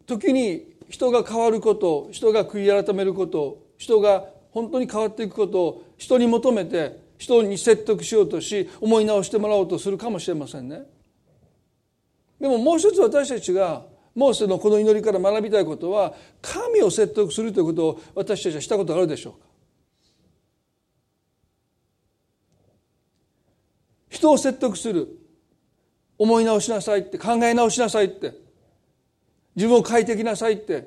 [0.07, 10.83] 時に人が変わること人が悔い改めること人が本当に変わっていくことを人に求めて人に説得しようとし思い直してもらおうとするかもしれませんね。
[12.41, 19.47] でももう一つ私たちがモーセのこの祈りから学びたいことは神を説得するということを私たちはしたことがあるでしょうか？
[24.11, 25.09] 人を説得する。
[26.19, 28.35] 思い直しなさいって考え直しなさいって。
[29.57, 30.87] 自分を変えてきなさいって。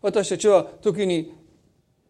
[0.00, 1.34] 私たちは時に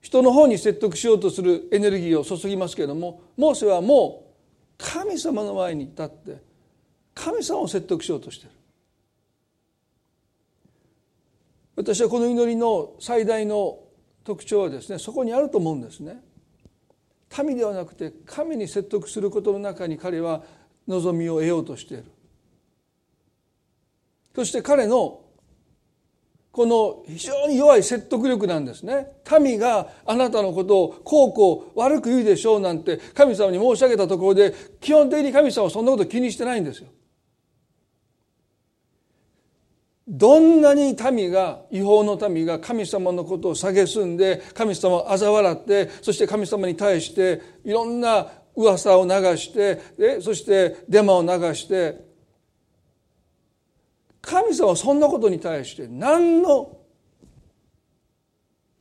[0.00, 6.42] 人の方に説得しようとするエネルギーを注ぎますけれどもモーセはもう神様の前に立って
[7.14, 8.52] 神様を説得しようとしてる。
[11.76, 13.78] 私はこの祈りの最大の
[14.24, 16.20] 特徴はですねそこにあると思うんですね。
[17.44, 20.42] 民ではなくて神に説得することの中に彼は
[20.87, 22.04] 望みを得ようとしている。
[24.35, 25.20] そして彼の
[26.50, 29.06] この非常に弱い説得力なんですね。
[29.40, 36.88] 民があなたのことをこうこう悪く言うでしょうなんて神様に申し上げたところで基本的に神様はそんなこと気にしてないんですよ。
[40.12, 52.05] どんなに民が違法の民が神様のことを蔑んで神様を嘲笑ってそして神様に対していろんな噂を流してでそしてデマを流して
[54.20, 56.77] 神様はそんなことに対して何の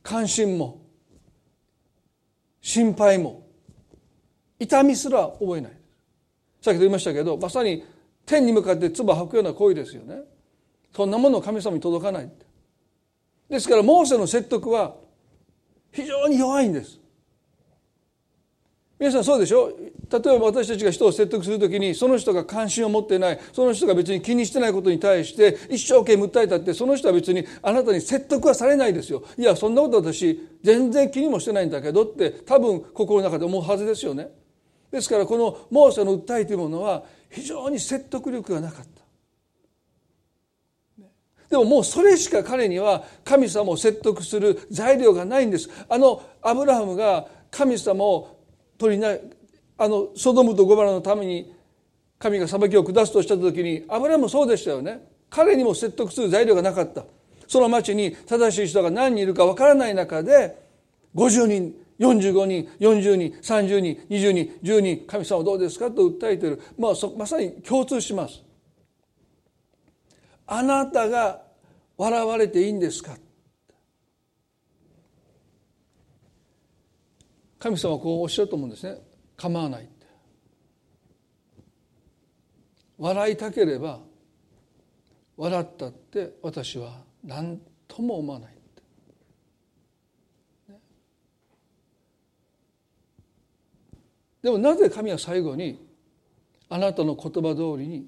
[0.02, 0.82] 関心も
[2.60, 3.46] 心配も
[4.58, 5.72] 痛みすら覚えない。
[6.60, 7.84] 先ほど言いましたけどまさに
[8.26, 10.16] 天に向かって唾吐くような行為ですよね。
[10.94, 12.30] そんなものを神様に届かない。
[13.48, 14.94] ですからモーセの説得は
[15.90, 16.98] 非常に弱いんです。
[18.98, 19.72] 皆さんそうでしょ？
[20.10, 29.24] 例えば私たちが人を説得するときにその人が関心を持ってないその人が別に気にしてないことに対して一生懸命訴えたってその人は別にあなたに説得はされないですよ。
[29.36, 34.28] いやそんなこと私全然気にもしてないんだけどって多分心の中で思うはずですよね。
[34.92, 39.01] ですからこのモーセの訴えというものは非常に説得力がなかった。
[41.52, 45.68] でももうそれしか彼には神様を説得する材料がないんです。
[45.86, 48.38] あのアブラハムが神様を
[48.78, 49.14] 取りな
[49.76, 51.54] あのソドムとゴバラのために
[52.18, 55.06] 神が裁きを下すとした時にアブラハムもそうでしたよね。
[55.28, 57.04] 彼にも説得する材料がなかった。
[57.46, 60.56] その町に正しい人が何人いるかわからない中で
[61.14, 68.42] 50人45人40人30人20人10人神様どうですかと訴えている、まあ、まさに共通します。
[70.46, 71.42] あなたが
[71.96, 73.16] 笑われていいんですか？
[77.58, 78.98] 神様はこうおっしゃると思うんですね。
[79.36, 79.88] 構わない
[82.98, 84.00] 笑いたければ
[85.36, 88.52] 笑ったって私は何とも思わない
[94.42, 95.80] でもなぜ神は最後に
[96.68, 98.06] あなたの言葉通りに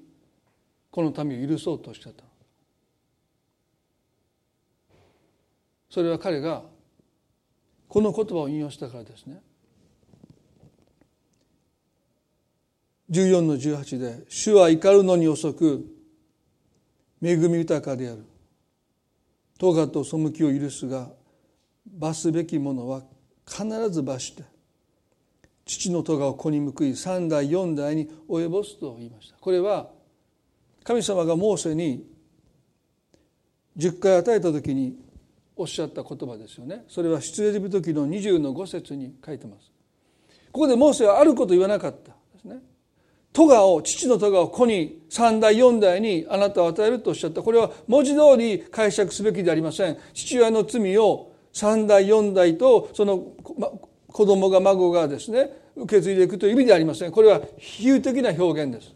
[0.91, 2.24] この民を許そうとしゃった
[5.95, 6.61] それは彼が
[7.87, 9.41] この言葉を引用したからですね。
[13.09, 15.89] 14の18で「主は怒るのに遅く
[17.21, 18.25] 恵み豊かである」
[19.57, 21.13] 「咎と背きを許すが
[21.87, 23.05] 罰すべきものは
[23.47, 24.43] 必ず罰して
[25.63, 29.37] 父の咎を子に報い三代四代に及ぼすと言いました。
[29.39, 29.89] これは
[30.83, 32.05] 神様がモーセに
[33.77, 35.04] 10回与えた時に
[35.55, 36.83] おっしゃった言葉ですよね。
[36.87, 39.71] それは出エジプト記の20の5節に書いてます。
[40.51, 42.59] ここでモーセはあること言わなかったですね。
[43.33, 47.41] 咎を父の咎を子に三代四代にあなたを与えるとおっしゃった。
[47.41, 49.97] これは文字通り解釈すべきでありません。
[50.13, 53.17] 父親の罪を三代四代とその
[54.07, 57.11] 子供が孫がですね受け継いでいくという意味ではありません。
[57.11, 58.93] これは比喩的な表現です。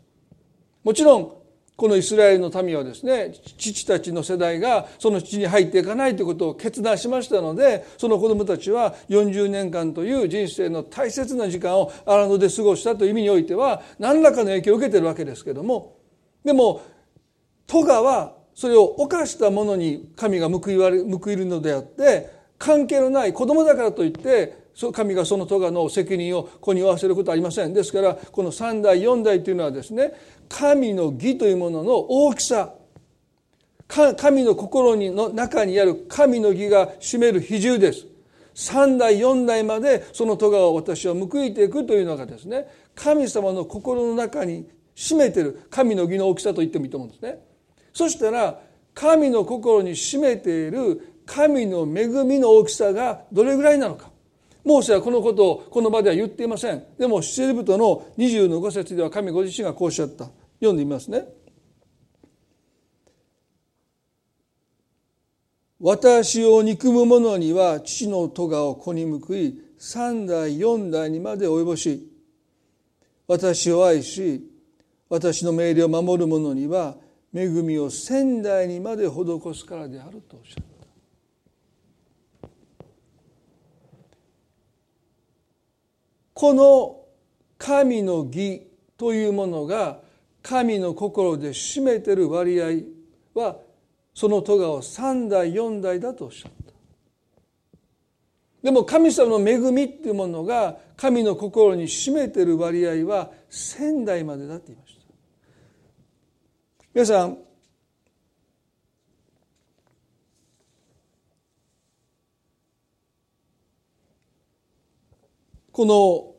[0.83, 1.38] もちろん
[1.79, 15.95] このイスラエルの民はですね父たちの世代がその父に入っていかないということを決断しましたのでその子供たちは40年間という人生の大切な時間を荒野で過ごしたという意味においては何らかの影響を受けているわけですけども
[16.43, 16.81] でも
[17.65, 20.75] トガはそれを犯した者に神が報い
[21.37, 24.58] るのであって関係のない子供だからといって
[24.93, 27.73] 神がその咎の責任を子に負わせることはありません。
[27.73, 30.13] ですからこの3代4代というのはですね
[30.47, 32.73] 神の義というものの大きさ
[33.87, 38.05] 神の心の中にある神の義が占める比重です。
[38.55, 47.39] 3代4代までその咎を私は報いていくというのがですね神様の心の中に占めてる神の義の大きさと言ってもいいと思うんですね。
[47.93, 48.59] そしたら
[48.93, 54.08] 神の心に占めている神の恵みの大きさがどれぐらいなのか。
[54.69, 56.83] モーセはこのことをこの場では言っていません。
[56.99, 60.29] でも出エジプトの20の5節では神ご自身がこうおっしゃった。
[60.59, 61.25] 読んでみますね
[65.79, 72.11] 私を憎む者には父の咎を子に報い三代四代にまで及ぼし
[73.27, 74.43] 私を愛し
[75.07, 76.97] 私の命令を守る者には
[77.33, 80.68] 恵みを仙代にまで施すからであるとおっしゃる
[86.39, 87.01] この
[87.57, 88.65] 神の義
[88.95, 89.99] というものが
[90.41, 92.83] 神の心で占めてる割合
[93.37, 93.57] は
[94.13, 96.71] その咎を3代4代だとおっしゃった。
[98.63, 105.01] でも神様の恵みっていうものが神の心に占めてる割合は1000代までだって言いました。
[106.93, 107.37] 皆さん
[115.71, 116.33] この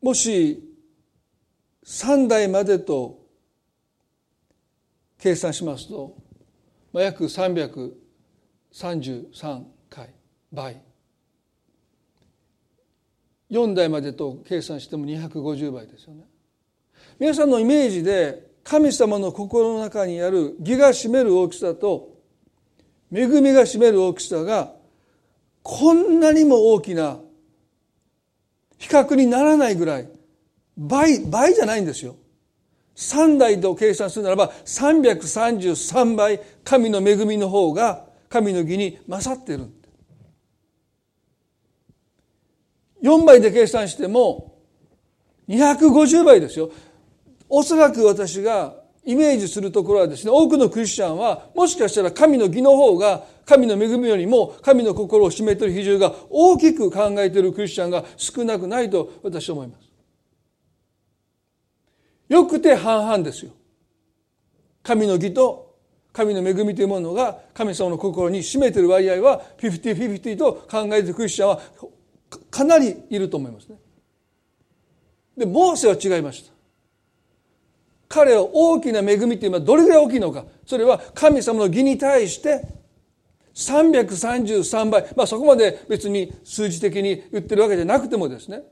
[0.00, 0.62] もし
[1.84, 3.20] 3代までと
[5.18, 6.14] 計算しますと、
[6.92, 10.10] まあ、約333回
[10.52, 10.82] 倍
[13.50, 16.24] 4代までと計算しても250倍ですよね。
[17.18, 22.12] 皆さんのイメージで神様の心の中にある義が占める大きさと
[23.12, 24.72] 恵みが占める大きさが
[25.62, 27.20] こんなにも大きな
[28.82, 30.08] 比較にならないぐらい
[30.76, 32.16] 倍倍じゃないんですよ。
[32.96, 39.70] 3代と計算するならば333倍神の恵みの方が神の義に勝ってる。
[43.04, 44.58] 4倍で計算しても
[45.48, 46.72] 250倍ですよ。
[47.48, 59.90] おそらく私がイメージするところはですね多くのクリスチャンはもしかしたら神の義の方が神の恵みよりも神の心を占めている比重が大きく考えているクリスチャンが少なくないと私は思います。
[62.28, 63.52] よくて半々ですよ。
[64.82, 65.76] 神の義と
[66.12, 71.60] 神の恵みというものが神様の心に占めている割合は50-50と考えているクリスチャンは
[72.50, 73.76] かなりいると思いますね。
[75.36, 76.51] で、モーセは違いました。
[78.12, 80.44] 彼は大きな恵みというのはどれぐらい大きいのか。
[80.66, 82.62] それは神様の義に対して
[83.54, 88.64] 333倍、まあそこまで別に数字的に言ってるわけじゃなくてもですね、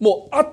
[0.00, 0.50] もう圧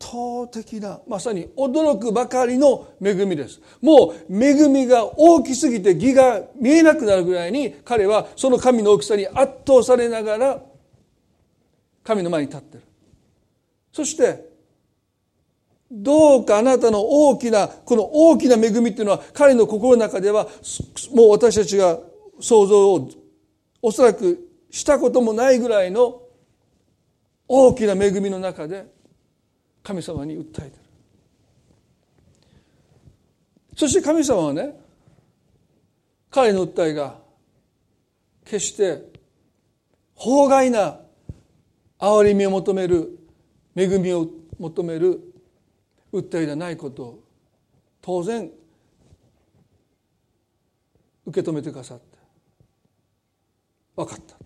[0.00, 3.60] 倒的な、まさに驚くばかりの恵みです。
[3.82, 9.36] もう恵みが大きすぎて義が見えなくなるぐらいに彼はその神の大きさに圧
[9.66, 10.62] 倒されながら
[12.04, 12.84] 神の前に立ってる
[13.92, 14.49] そして
[15.90, 20.46] どうかあなたの大きなこの大きな恵みっていうのは彼の心の中では
[21.12, 21.98] もう私たちが
[22.38, 23.10] 想像を
[23.82, 26.22] おそらくしたこともないぐらいの
[27.48, 28.86] 大きな恵みの中で
[29.82, 30.72] 神様に訴えてる。
[33.76, 34.78] そして神様はね
[36.30, 37.16] 彼の訴えが
[38.44, 39.02] 決して
[40.14, 40.98] 法外な
[41.98, 43.18] 憐れみを求める
[43.74, 44.28] 恵みを
[44.58, 45.29] 求める
[46.12, 47.24] 訴えでないことを
[48.00, 48.50] 当然
[51.26, 52.18] 受け止めてくださって
[53.96, 54.36] 分かった。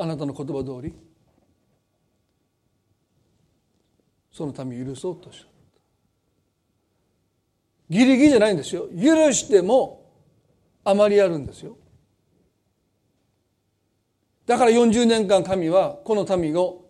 [0.00, 0.94] あなたの言葉通り
[4.30, 5.48] その民を許そうとした。
[7.90, 8.86] ギリギリじゃないんですよ。
[8.88, 10.06] 許しても
[10.84, 11.76] あまりあるんですよ。
[14.46, 16.87] だから40年間神はこの民を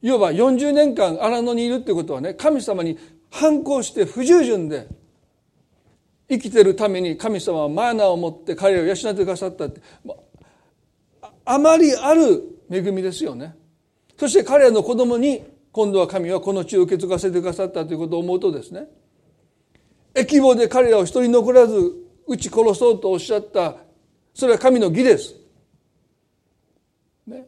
[0.00, 2.98] いわば40年間荒野にいるってことはね神様に
[3.30, 4.88] 反抗して不従順で
[6.28, 9.80] 生きてるために神様はマナーを持って彼らを養ってくださったって
[11.44, 13.54] あまりある恵みですよね
[14.16, 15.42] そして彼らの子供に
[15.72, 18.86] 今度は神はこの地を受け継がせてくださったということを思うとですね
[20.14, 21.92] 疫病で彼らを一人残らず
[22.26, 23.76] 撃ち殺そうとおっしゃった
[24.34, 25.34] それは神の義です。
[27.26, 27.44] ね、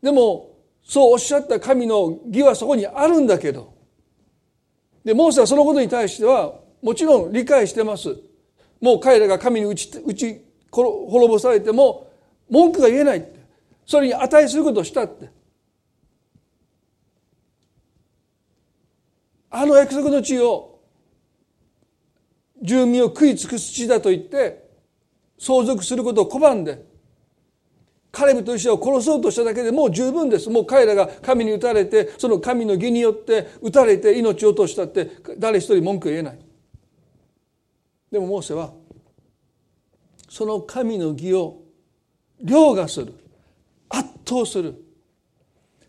[0.00, 0.49] でも
[0.90, 3.74] そうおっしゃった神の義はそこにあるんだけど。
[5.04, 8.16] でモーセはそのことに対してはもちろん理解してます。
[8.80, 12.10] もう彼らが神に打ち打ち滅ぼされても
[12.50, 13.38] 文句が言えないって。
[13.86, 15.30] それに値することをしたって。
[19.48, 20.80] あの約束の地を
[22.62, 24.68] 住民を食い尽くす地だと言って
[25.38, 26.89] 相続することを拒んで。
[28.12, 30.50] カレブとイシアを殺そうとしただけでもう十分です。
[30.50, 36.38] もう彼らが神に打たれてその神の義によって打たれて命を落としたって誰一人文句言えない。
[38.10, 38.72] でもモーセは
[40.28, 41.62] その神の義を
[42.42, 43.14] 凌駕する。
[43.88, 44.74] 圧倒する。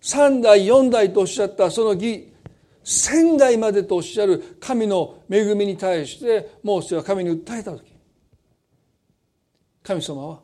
[0.01, 2.31] 三代四代とおっしゃったその義
[2.83, 7.91] 仙代までとおっしゃる神の恵みに対してモーセは神に訴えた時。
[9.83, 10.39] 神様は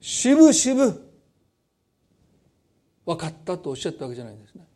[0.00, 1.08] しぶしぶ
[3.04, 4.66] 分かったとおっしゃったわけじゃないんですね。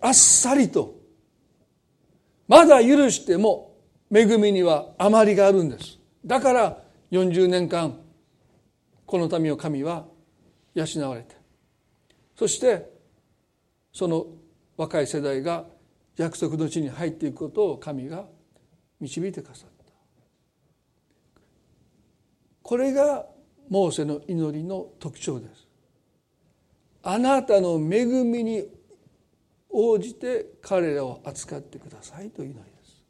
[0.00, 0.94] あっさりと
[2.46, 3.74] まだ許しても
[4.14, 5.98] 恵みには余りがあるんです。
[6.24, 7.98] だから40年間
[9.06, 10.06] この民を神は
[10.74, 11.36] 養われて
[12.34, 12.90] そして
[13.92, 14.26] その
[14.76, 15.64] 若い世代が
[16.16, 18.26] 約束の地に入っていくことを神が
[19.00, 19.75] 導いてくださった
[22.66, 23.24] これが
[23.68, 25.68] モーセの祈りの特徴です。
[27.00, 28.66] あなたの恵みに
[29.70, 33.04] 応じて彼らを扱ってくださいという祈りです。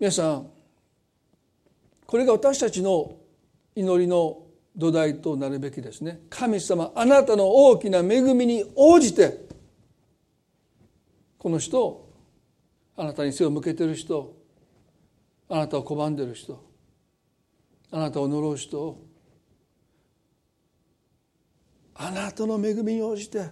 [0.00, 0.50] 皆さん
[2.04, 3.14] これが私たちの
[3.76, 4.42] 祈りの
[4.74, 6.22] 土台となるべきですね。
[6.28, 9.46] 神様あなたの大きな恵みに応じて
[11.38, 12.08] この人
[12.96, 14.37] あなたに背を向けてる人
[15.48, 16.62] あなたを拒んでる人
[17.90, 19.04] あなたを呪う人を
[21.94, 23.50] あなたの恵みに応じて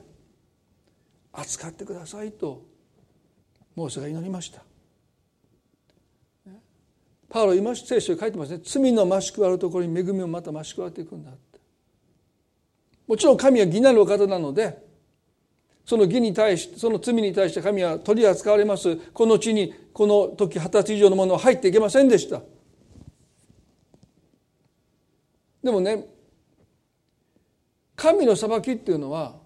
[1.33, 2.65] 扱ってくださいと
[3.75, 4.63] モーセが祈りました。
[7.29, 8.61] パウロ今聖書に書いてますね。
[8.63, 11.59] 罪の増し加わるところに恵みもまた増し加わっていくんだって。
[13.07, 14.86] もちろん神は義なるお方なので
[15.87, 18.97] その義に対してその罪に対して神は取り扱われます。
[18.97, 22.43] この地にこの時二十歳以上のものは入っていけませんでした。
[25.63, 26.07] でもね
[27.95, 29.37] 神の裁きっていうのは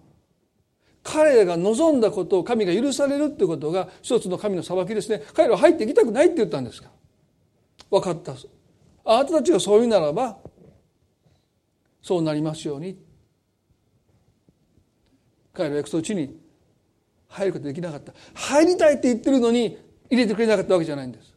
[1.03, 5.23] 彼らが望んだことを神が許されるっていうことが一つの神の裁きですね。
[5.33, 6.89] 彼らは入っていきたくないって言ったんですか。
[7.91, 8.33] 分かった。
[9.05, 10.37] あなたたちがそういうならば
[12.01, 13.10] そうなりますように。
[15.53, 16.39] 彼らは約束地に
[17.27, 18.13] 入ることできなかった。
[18.33, 19.77] 入りたいって言ってるのに
[20.09, 21.33] 入れてくれなかったわけじゃないんです。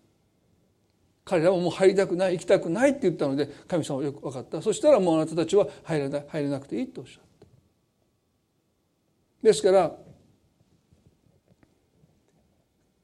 [1.24, 4.60] 彼らはもう入りたくない行きたくないって言ったので神様はよく分かった。
[4.60, 7.46] そしたらもうあなたたちは入れない入れなくていいとおっしゃった。
[9.42, 9.92] ですから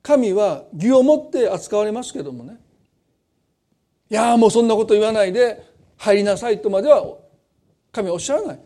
[0.02, 2.58] 神は義を持って扱われますけどもね。
[4.10, 5.62] いやもうそんなこと言わないで
[5.96, 7.16] 入りなさいとまでは
[7.92, 8.60] 神はおっしゃらない。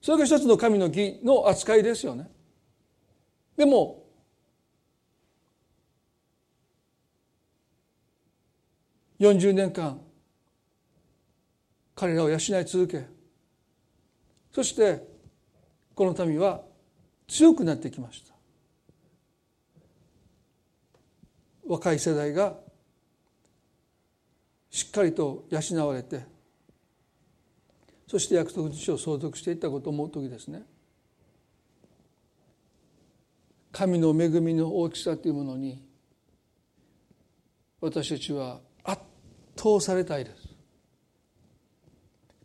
[0.00, 2.30] それが一つの神の義の扱いですよね。
[3.56, 4.02] でも
[9.18, 10.00] 40年間
[11.94, 13.06] 彼らを養い続け
[14.50, 15.06] そして
[15.94, 16.62] この民は
[17.28, 18.34] 強くなってきました。
[21.66, 22.54] 若い世代が
[24.70, 26.24] しっかりと養われて
[28.10, 30.64] そして約束の地を相続していったことを思う時ですね
[33.70, 35.80] 神の恵みの大きさというものに
[37.80, 39.00] 私たちは圧
[39.56, 40.48] 倒されたいです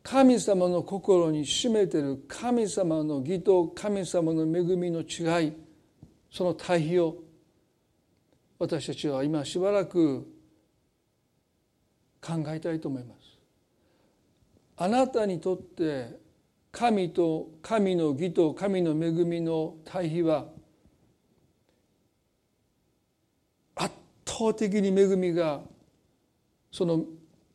[0.04, 5.54] 神様の心に占めている神様の義と神様の恵みの違い
[6.32, 7.16] その対比を
[8.60, 10.32] 私たちは今しばらく
[12.22, 13.25] 考えたいと思います。
[14.78, 16.20] あなたにとって
[16.72, 20.48] 神と神の義と神の恵みの対比は
[23.76, 23.96] 圧
[24.26, 25.62] 倒的に恵みが
[26.72, 27.06] その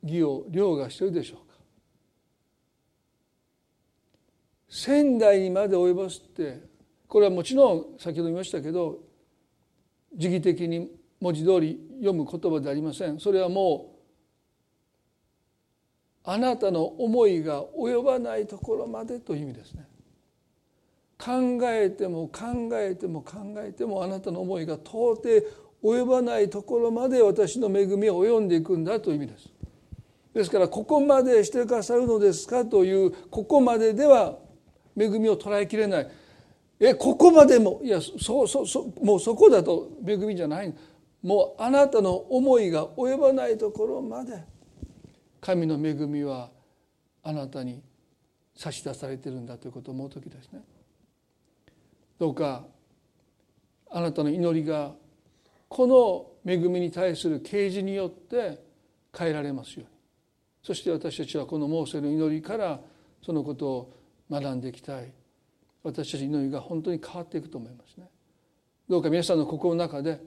[0.03, 1.57] 義を凌駕しているでしょうか。
[4.71, 6.62] 仙台にまで及ぼすって
[7.07, 9.01] これはもちろん先ほど言いましたけど
[10.14, 10.91] 時義的に
[11.21, 13.21] 文字通り読む言葉でありません。
[13.21, 13.89] それはもう
[16.33, 19.85] あなたの思いが及ばないところまでという意味ですね。
[21.18, 25.24] 考えても考えても考えてもあなたの思いが到底
[25.83, 29.49] 及ばないところまで私の恵みは及んでいくんだという意味です。
[30.33, 34.39] ですからここまでしてくださるのですかというここまででは
[34.97, 36.11] 恵みを捉えきれない。
[36.78, 40.72] えここまでもいやそそうそうもうそこだと恵みじゃない。
[41.24, 44.60] もうあなたの思いが及ばないところまで。
[45.41, 46.51] 神の恵みは
[47.22, 47.82] あなたに
[48.55, 50.62] 差し出されてるんだということを思う時ですね。
[52.18, 52.66] どうか
[53.91, 54.93] あなたの祈りが
[55.68, 58.62] この恵みに対する啓示によって
[59.16, 59.86] 変えられますように。
[60.62, 62.80] そして私たちはこのモーセの祈りから
[63.24, 63.97] そのことを
[64.30, 65.12] 学んでいきたい。
[65.82, 68.09] 私たちの祈りが本当に変わっていくと思いますね。
[68.88, 70.20] どうか皆さんの心の中で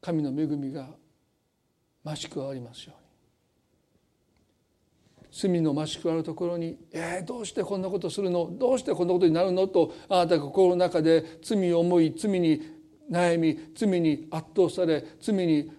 [0.00, 0.90] 神の恵みが
[2.04, 3.05] 増し加わりますように。
[5.32, 8.50] 罪の増し加わるところに「えー、どうしてこんなことするの？
[8.58, 12.62] どうしてこんなことになるの?」とあなたが心の中で罪を思い罪に
[13.10, 15.70] 悩み罪に圧倒され罪に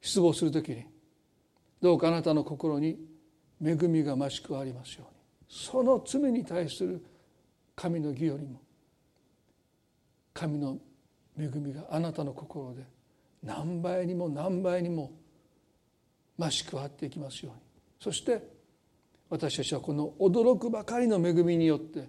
[0.00, 0.84] 失望する時に
[1.80, 2.98] どうかあなたの心に
[3.64, 5.14] 恵みが増し加わりますように
[5.48, 7.04] その罪に対する
[7.74, 8.60] 神の義よりも
[10.34, 10.78] 神の
[11.38, 12.82] 恵みがあなたの心で
[13.42, 15.12] 何倍にも何倍にも
[16.42, 17.60] 増し加わっていきますように。
[18.00, 18.42] そして
[19.30, 22.08] 私たちはこの驚くばかりの恵みによって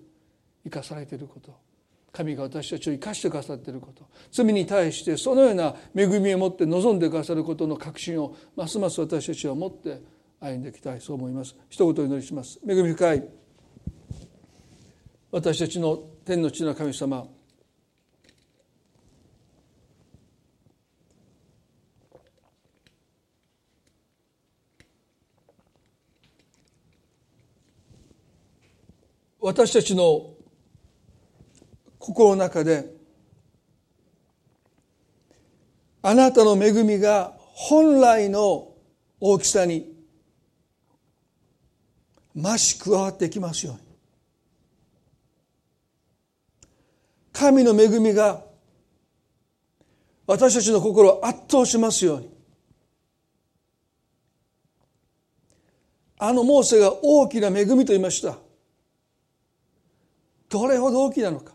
[0.63, 1.53] 生かされていること。
[2.11, 4.05] 神が私たちを生かしてくださっていること。
[4.31, 10.01] 罪に対してそのような恵みを持って望んでくださることの確信をますます私たちは持って
[10.39, 11.01] 歩んでいきたい。
[11.01, 11.55] そう思います。
[11.69, 12.59] 一言お祈りします。
[12.67, 13.27] 恵み深い。
[15.31, 17.25] 私たちの天の地の神様
[29.45, 30.35] 私たちの
[31.99, 32.89] 心の中で
[36.01, 38.71] あなたの恵みが本来の
[39.19, 39.91] 大きさに
[42.33, 43.81] 増し加わってきますように。
[47.33, 48.45] 神の恵みが
[50.25, 52.29] 私たちの心を圧倒しますように。
[56.17, 58.37] あのモーセが大きな恵みと言いました。
[60.53, 61.51] どれほど大きなのか。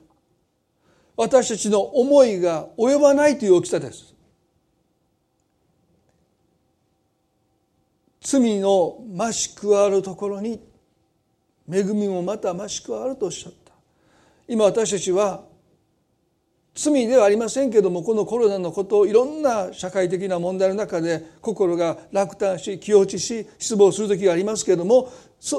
[1.17, 4.13] 私たちの思いが及ばないという大きさです。
[8.21, 10.61] 罪の増し加わるところに
[11.73, 13.73] 恵みもまた増し加わるとおっしゃった。
[14.49, 15.45] 今私たちは
[16.75, 25.13] 罪ではありませんけどもこのコロナのことをいろんな社会的な問題の中で心が落胆し気落ちし失望する時がありますけれども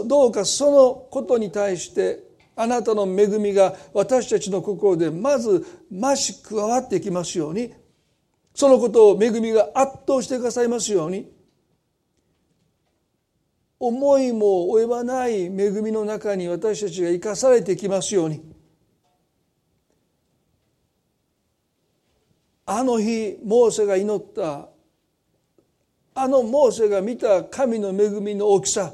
[0.08, 2.29] どうかそのことに対して
[2.62, 7.74] あなたの恵みが私たちの心でまず増し加わっていきますように
[8.53, 11.32] そのことを恵みが圧倒してくださいますように
[13.80, 15.49] 思いも及ばない恵
[15.82, 18.43] みの中に私たちが生かされていきますように。
[22.66, 24.68] あの日モーセが祈った
[26.14, 28.93] あのモーセが見た神の恵みの大きさ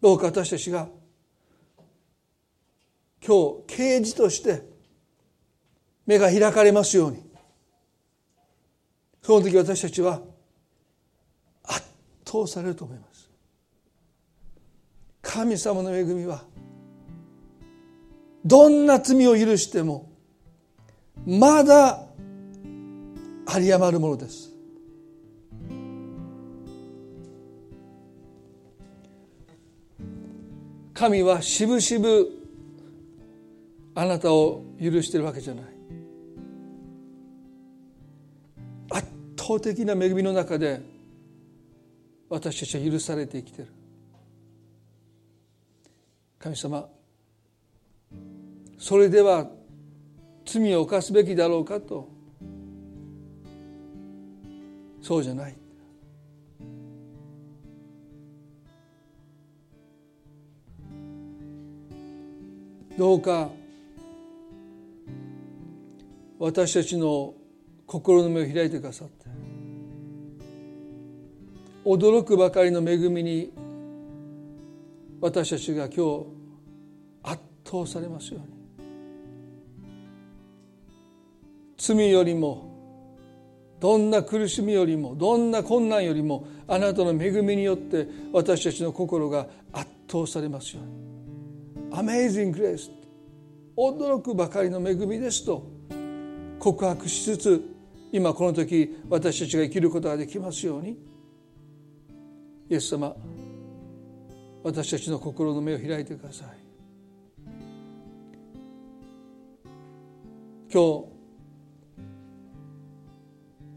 [0.00, 0.88] どうか私たちが
[3.24, 4.62] 今日啓示として
[6.06, 7.24] 目が開かれますように。
[9.22, 10.22] その時私たちは
[11.64, 11.84] 圧
[12.24, 13.28] 倒されると思います。
[15.20, 16.44] 神様の恵みは
[18.44, 20.08] どんな罪を許しても
[21.26, 22.06] まだ
[23.52, 24.52] 有り余るものです。
[30.94, 32.45] 神はしぶしぶ
[33.98, 35.64] あなたを許してるわけじゃない。
[38.90, 40.82] 圧倒的な恵みの中で
[42.28, 43.68] 私たちは許されて生きてる。
[46.38, 46.86] 神様
[48.78, 49.48] それでは
[50.44, 52.06] 罪を犯すべきだろうかと。
[55.00, 55.56] そうじゃない。
[62.98, 63.50] どうか
[66.38, 67.34] 私たちの
[67.86, 69.26] 心の目を開いてくださって。
[71.84, 73.52] 驚くばかりの恵みに
[75.20, 76.26] 私たちが今日
[77.22, 78.56] 圧倒されますように。
[81.78, 82.74] 罪よりも
[83.80, 91.96] どんな苦しみよりもどんな困難よりもあなたの恵みによって私たちの心が圧倒されますように。
[91.98, 92.90] アメイジング・グレース
[93.76, 95.75] 驚くばかりの恵みですと。
[96.66, 97.64] 告白しつつ
[98.10, 100.98] 今この時私たちが生きることができますように。
[102.68, 103.14] イエス様
[104.64, 106.48] 私たちの心の目を開いてください。
[110.72, 111.04] 今日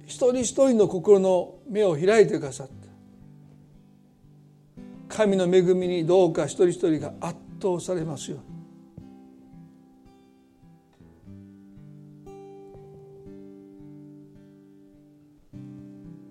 [0.08, 2.74] 一人一人の心の目を開いてくださって
[5.08, 8.49] 神の恵みにどうか一人一人が圧倒されますように。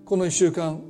[0.09, 0.81] この1週間。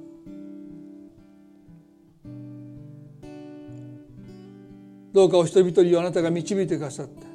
[5.11, 7.27] どうかお一人一人あなたが導いてくださって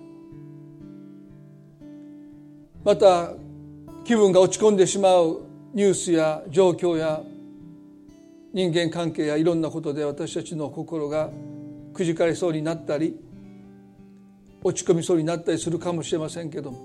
[2.85, 3.35] また
[4.05, 5.43] 気分が落ち込んでしまう
[5.75, 7.21] ニュースや状況や
[8.55, 11.29] 人間関係やいろんなことで私たちの心が
[11.93, 13.15] くじかれそうになったり
[14.63, 16.79] 落ち込みそうになったりするかもしれませんけども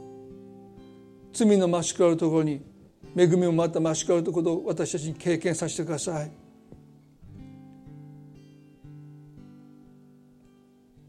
[1.32, 2.79] 罪の増しくらるところに
[3.16, 6.32] 恵みもまた増し加わるところを私たちに経験させてください。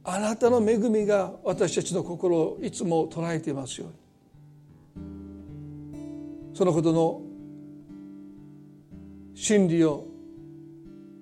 [0.02, 3.94] あなたの恵みが私たちの心をいつも捉えていますように。
[6.54, 7.22] そのことの
[9.34, 10.06] 真理を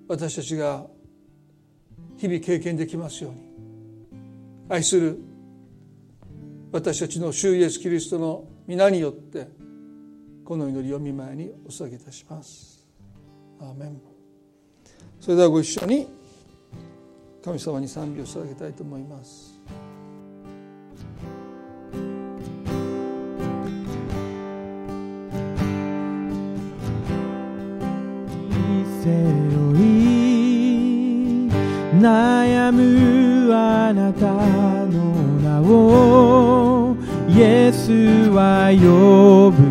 [0.07, 0.85] 私たちが
[2.17, 3.39] 日々経験できますように。
[4.69, 5.19] 愛する
[6.71, 9.47] 私たちの主イエスキリストの皆によって
[10.49, 12.83] この祈りを見舞いにお捧げいたします。
[13.61, 14.01] アーメン。
[15.19, 16.07] それではご一緒に
[17.45, 19.59] 神様に賛美を捧げたいと思います。
[32.01, 34.25] 悩むあなた
[34.87, 36.95] の名を
[37.29, 37.91] イエス
[38.31, 39.68] は呼ぶ。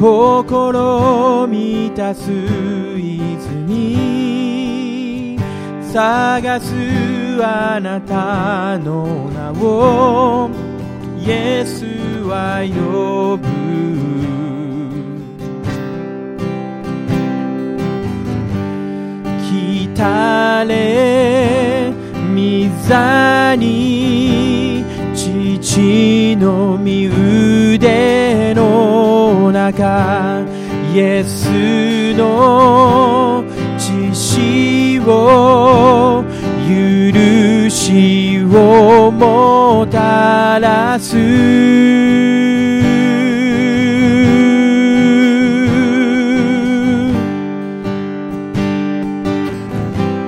[0.00, 3.36] 心満たす泉
[5.92, 6.72] 探す
[7.42, 10.50] あなたの名を
[11.18, 11.84] イエス
[12.22, 13.48] は呼ぶ。
[19.50, 21.92] 来たれ
[22.36, 28.97] 御座に父の身腕の
[29.72, 30.46] 中
[30.94, 33.44] イエスの
[33.76, 36.24] 知識を
[36.66, 41.16] 許しをもたらす。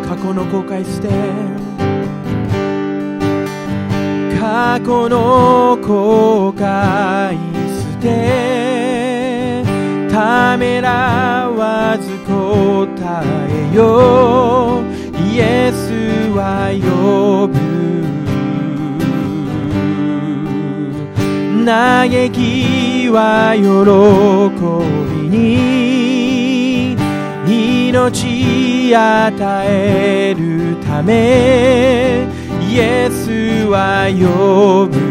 [0.06, 1.08] 過去の後悔捨て
[4.38, 7.38] 過去の後悔
[7.68, 8.69] 捨て
[10.30, 12.30] ためらわず答
[13.50, 14.80] えよ
[15.28, 17.54] イエスは呼ぶ。
[21.66, 23.18] 嘆きは
[23.56, 23.64] 喜
[25.10, 26.96] びに。
[27.48, 32.24] 命与えるため。
[32.70, 35.09] イエスは呼ぶ。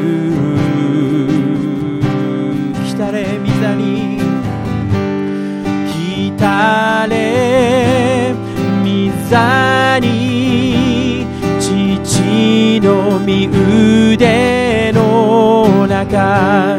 [6.60, 8.36] たれ
[8.84, 11.26] 御座に
[11.58, 16.78] 父の身腕の中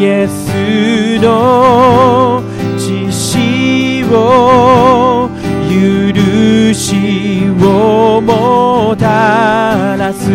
[0.00, 2.42] イエスの
[2.76, 4.08] 血潮
[5.68, 10.28] 許しをもたらす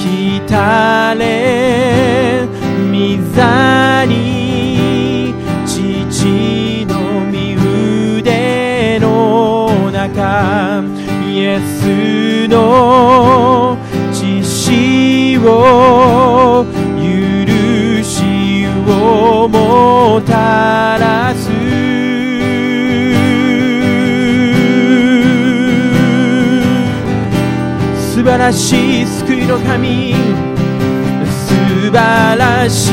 [0.00, 2.44] 来たれ
[2.90, 4.43] 御座に
[10.24, 10.84] の中
[11.28, 13.76] イエスの
[14.12, 15.42] 血潮
[16.96, 17.04] 許
[18.02, 21.50] しをもたらす。
[28.14, 30.14] 素晴らしい救いの神。
[31.26, 32.90] 素晴らし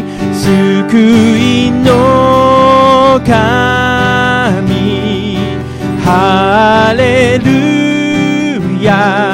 [0.00, 0.04] い
[0.34, 2.13] 救いの神。
[3.24, 3.32] 神。
[6.04, 9.33] ハレルヤ。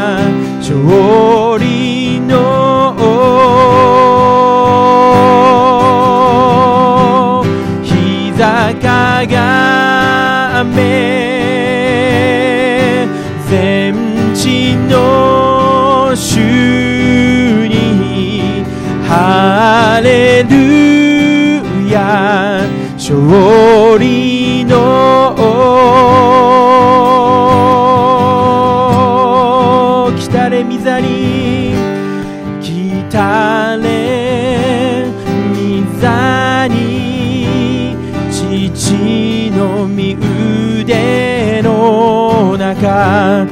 [23.11, 25.35] 勝利の
[30.17, 31.75] 来たれ御座に
[32.63, 35.07] 来たれ
[35.51, 37.97] 御座に
[38.31, 40.15] 父の身
[40.83, 43.49] 腕の中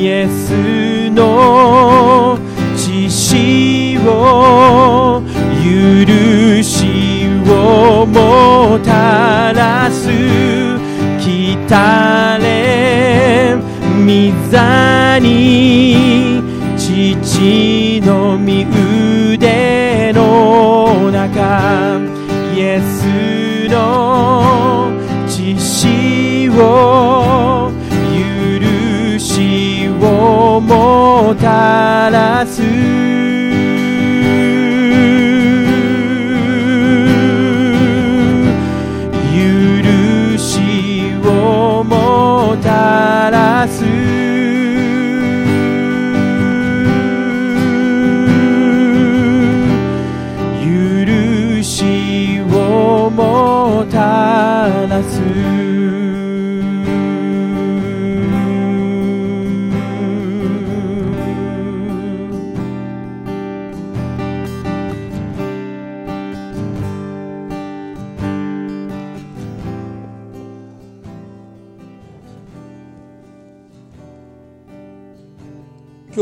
[0.00, 2.38] イエスの
[2.74, 4.61] 血潮
[9.90, 10.08] す
[11.18, 13.56] 来たれ
[14.04, 16.42] 御座に
[16.76, 18.66] 父の身
[19.34, 22.00] 腕の中
[22.54, 24.90] イエスの
[25.26, 26.52] 血潮
[28.12, 32.51] 許しをもたらす。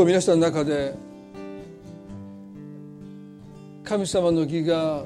[0.01, 0.95] 今日皆さんの中で
[3.85, 5.05] 神様の義が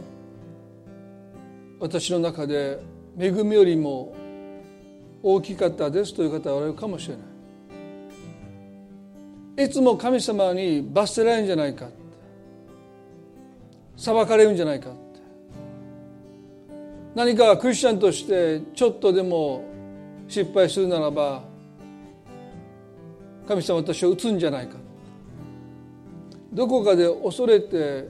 [1.80, 2.78] 私の中で
[3.18, 4.14] 恵みよりも
[5.20, 7.16] 大きかったですという方はおられるかもしれ
[9.56, 9.66] ない。
[9.66, 11.88] いつも神様に罰せられるんじゃないか
[13.96, 14.90] 裁かれるんじゃないか
[17.16, 19.64] 何かクリスチャンとしてちょっとでも
[20.28, 21.42] 失敗するならば
[23.48, 24.83] 神様私を打つんじゃないか
[26.54, 28.08] どこかで恐れて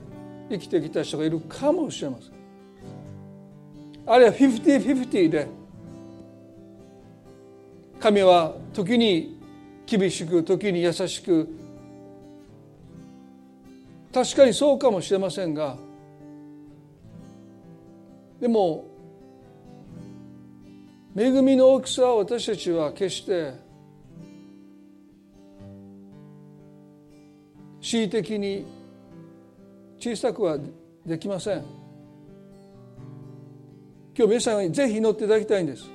[0.49, 2.35] 生きてきた人がいるかもしれません。
[4.05, 5.47] あるいは50-50で
[7.99, 9.39] 神は時に
[9.87, 11.49] 厳しく時に優しく
[14.13, 15.75] 確かにそうかもしれませんが
[18.39, 18.85] でも
[21.17, 23.53] 恵みの大きさを私たちは決して
[27.85, 28.65] 恣意的に
[29.99, 30.57] 小さくは
[31.05, 31.63] できません。
[34.17, 35.85] 今日皆さんにぜひ祈っていただきたいんです。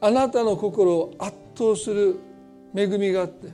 [0.00, 2.16] あなたの心を圧倒する
[2.76, 3.48] 恵みがあって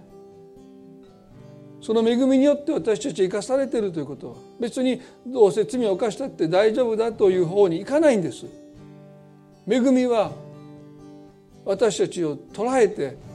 [1.81, 8.45] その恵みによって私たち生かされているということは別にどうせ罪を犯したって大丈夫だという方にいかないんです。
[9.67, 10.33] 恵みは
[11.65, 13.32] 私たちを捉えて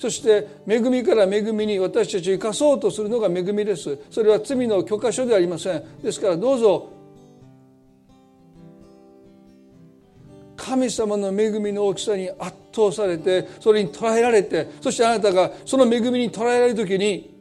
[0.00, 3.98] そして恵みから恵みに私たちを生かそうとするのが恵みです。
[4.10, 5.84] それは罪の許可書ではありません。
[6.02, 6.88] ですからどうぞ
[10.56, 17.34] 神様の恵みの大きさに圧倒されてそれに捉えられてそしてあなたがその恵みに捉えられる時に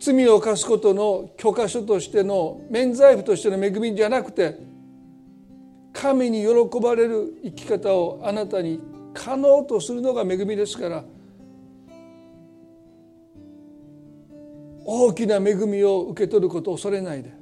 [0.00, 4.58] 罪罪を犯すことの許可書としての免罪符としての恵みじゃなくて
[5.92, 8.80] 神に喜ばれる生き方をあなたに
[9.14, 11.04] 可能とするのが恵みですから
[14.84, 17.40] 大きな恵みを受け取ることを恐れないで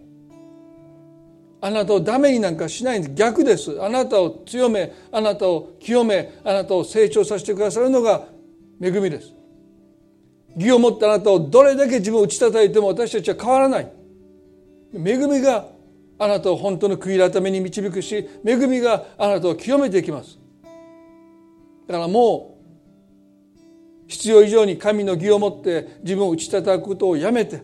[1.60, 3.82] あなたをダメになんかしないんです逆です。
[3.82, 8.26] あなたを強めあなたを清めあなたを成長させてくださるのが
[8.80, 9.32] 恵みです。
[10.56, 13.92] 義を持ったあなたをどれだけ自分を打ち叩いても私たちは変わらない。
[14.94, 15.66] 恵みが
[16.18, 20.38] あなたを本当の悔い改めに導くし恵みがあなたを清めていきます。
[21.88, 22.56] だからも
[24.06, 27.62] う必要以上に神の義を持って自分を打ち叩くことをやめて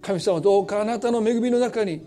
[0.00, 2.02] 神様どうかあなたの恵みの中に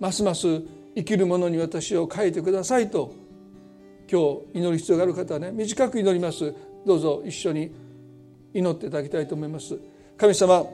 [0.00, 0.62] ますます
[0.96, 3.14] 生きる者に私を変えてくださいと
[4.10, 4.20] 今
[4.52, 6.54] 日祈る必要がある方はね短く祈ります。
[6.86, 7.72] どうぞ一緒に
[8.52, 9.78] 祈っていただきたいと思います。
[10.16, 10.66] 神様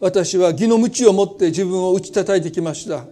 [0.00, 3.04] 私は義の鞭を持って自分を打ち叩いてきました。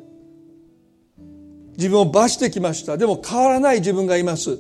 [1.77, 2.97] 自分を罰してきました。
[2.97, 4.59] でも変わらない自分がいます。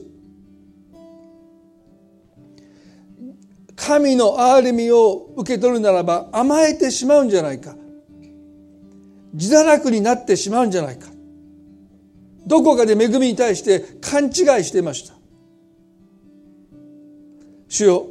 [3.86, 7.76] 神の憐れみを受け取るならば甘えてしまうんじゃないか。
[9.32, 11.06] 自堕落になってしまうんじゃないか。
[12.46, 14.32] どこかで恵みに対して勘違い
[14.64, 15.14] していました。
[17.68, 18.06] 主よ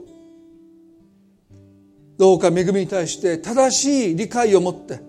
[2.18, 5.02] どうか恵みに対して正しい理解を持って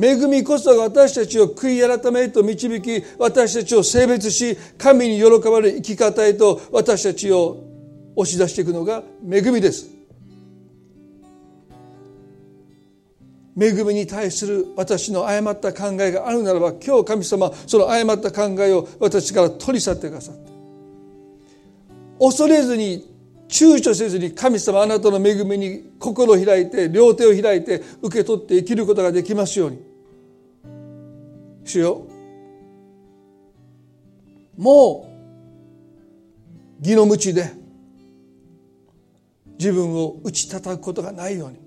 [0.00, 7.75] 恵みこそが私たちを悔い改めへと導き私たちを性別し神に喜ばれる生き方へと私たちを
[8.16, 9.90] 押し出していくのが恵みです。
[13.58, 20.50] 恵みに対する私の誤った考えがあるならば今日神様その誤った考えを私から取り去ってくださって。
[22.18, 23.14] 恐れずに
[23.48, 29.78] 躊躇せずに神様あなたの恵みに心を開いて両手を開いて受け取って生きることができますように。
[31.64, 32.06] 主よ
[34.56, 35.10] も
[36.80, 37.50] う義の無知で
[39.58, 41.58] 自分を打ち叩くことがないように。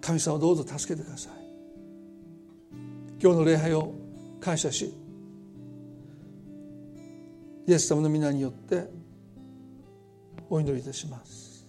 [0.00, 1.32] 神様どうぞ助けてください。
[3.20, 3.92] 今日の礼拝を
[4.40, 4.94] 感謝し
[7.66, 8.88] イエス様の皆によって
[10.48, 11.66] お祈りいたします。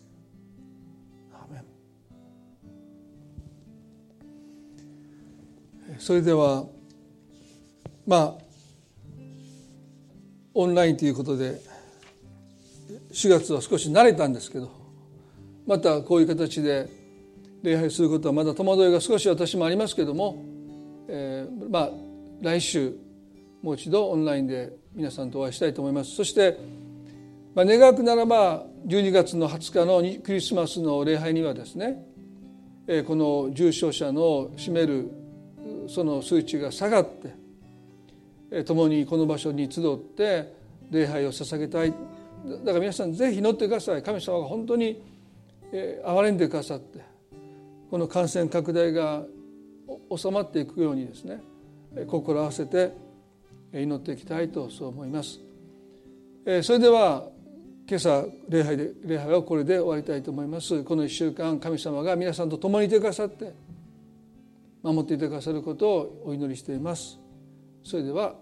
[5.97, 6.65] それでは
[8.05, 8.43] まあ
[10.53, 11.59] オンラインということで
[13.11, 14.71] 4月は少し慣れたんですけど
[15.65, 16.87] またこういう形で
[17.63, 20.43] 礼拝することはまだ戸惑いが少し私もありますけども、
[21.07, 21.89] えー、まあ
[22.41, 22.93] 来週
[23.61, 26.57] もう一度オンラインで皆さんとお会いしたいと思いますそして、
[27.55, 32.01] まあ、願くならば12月の20日のクリスマスの礼拝にはですね、
[32.87, 35.11] えー、この重症者の占める
[35.89, 37.33] その数値が下がって、
[38.51, 40.53] えー、共にこの場所に集って
[40.91, 41.93] 礼拝を捧げたい
[42.47, 44.03] だから皆さんぜひ祈ってください。
[44.03, 45.01] 神様が本当に
[45.71, 47.01] 憐れんでくださって
[47.91, 49.23] この感染拡大が
[50.15, 51.41] 収まっていくようにですね
[52.07, 52.93] 心合わせて
[53.73, 55.39] 祈っていきたいとそう思います。
[56.63, 57.29] それでは
[57.89, 60.83] 今朝礼拝で礼拝はこれで終わりたいと思います。
[60.83, 63.53] この1週間神様が皆さんと共にいてくださって
[64.83, 67.19] 守っていてくださることをお祈りしています。
[67.83, 68.35] それでは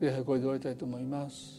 [0.00, 1.57] 礼拝これで終わりたいと思います。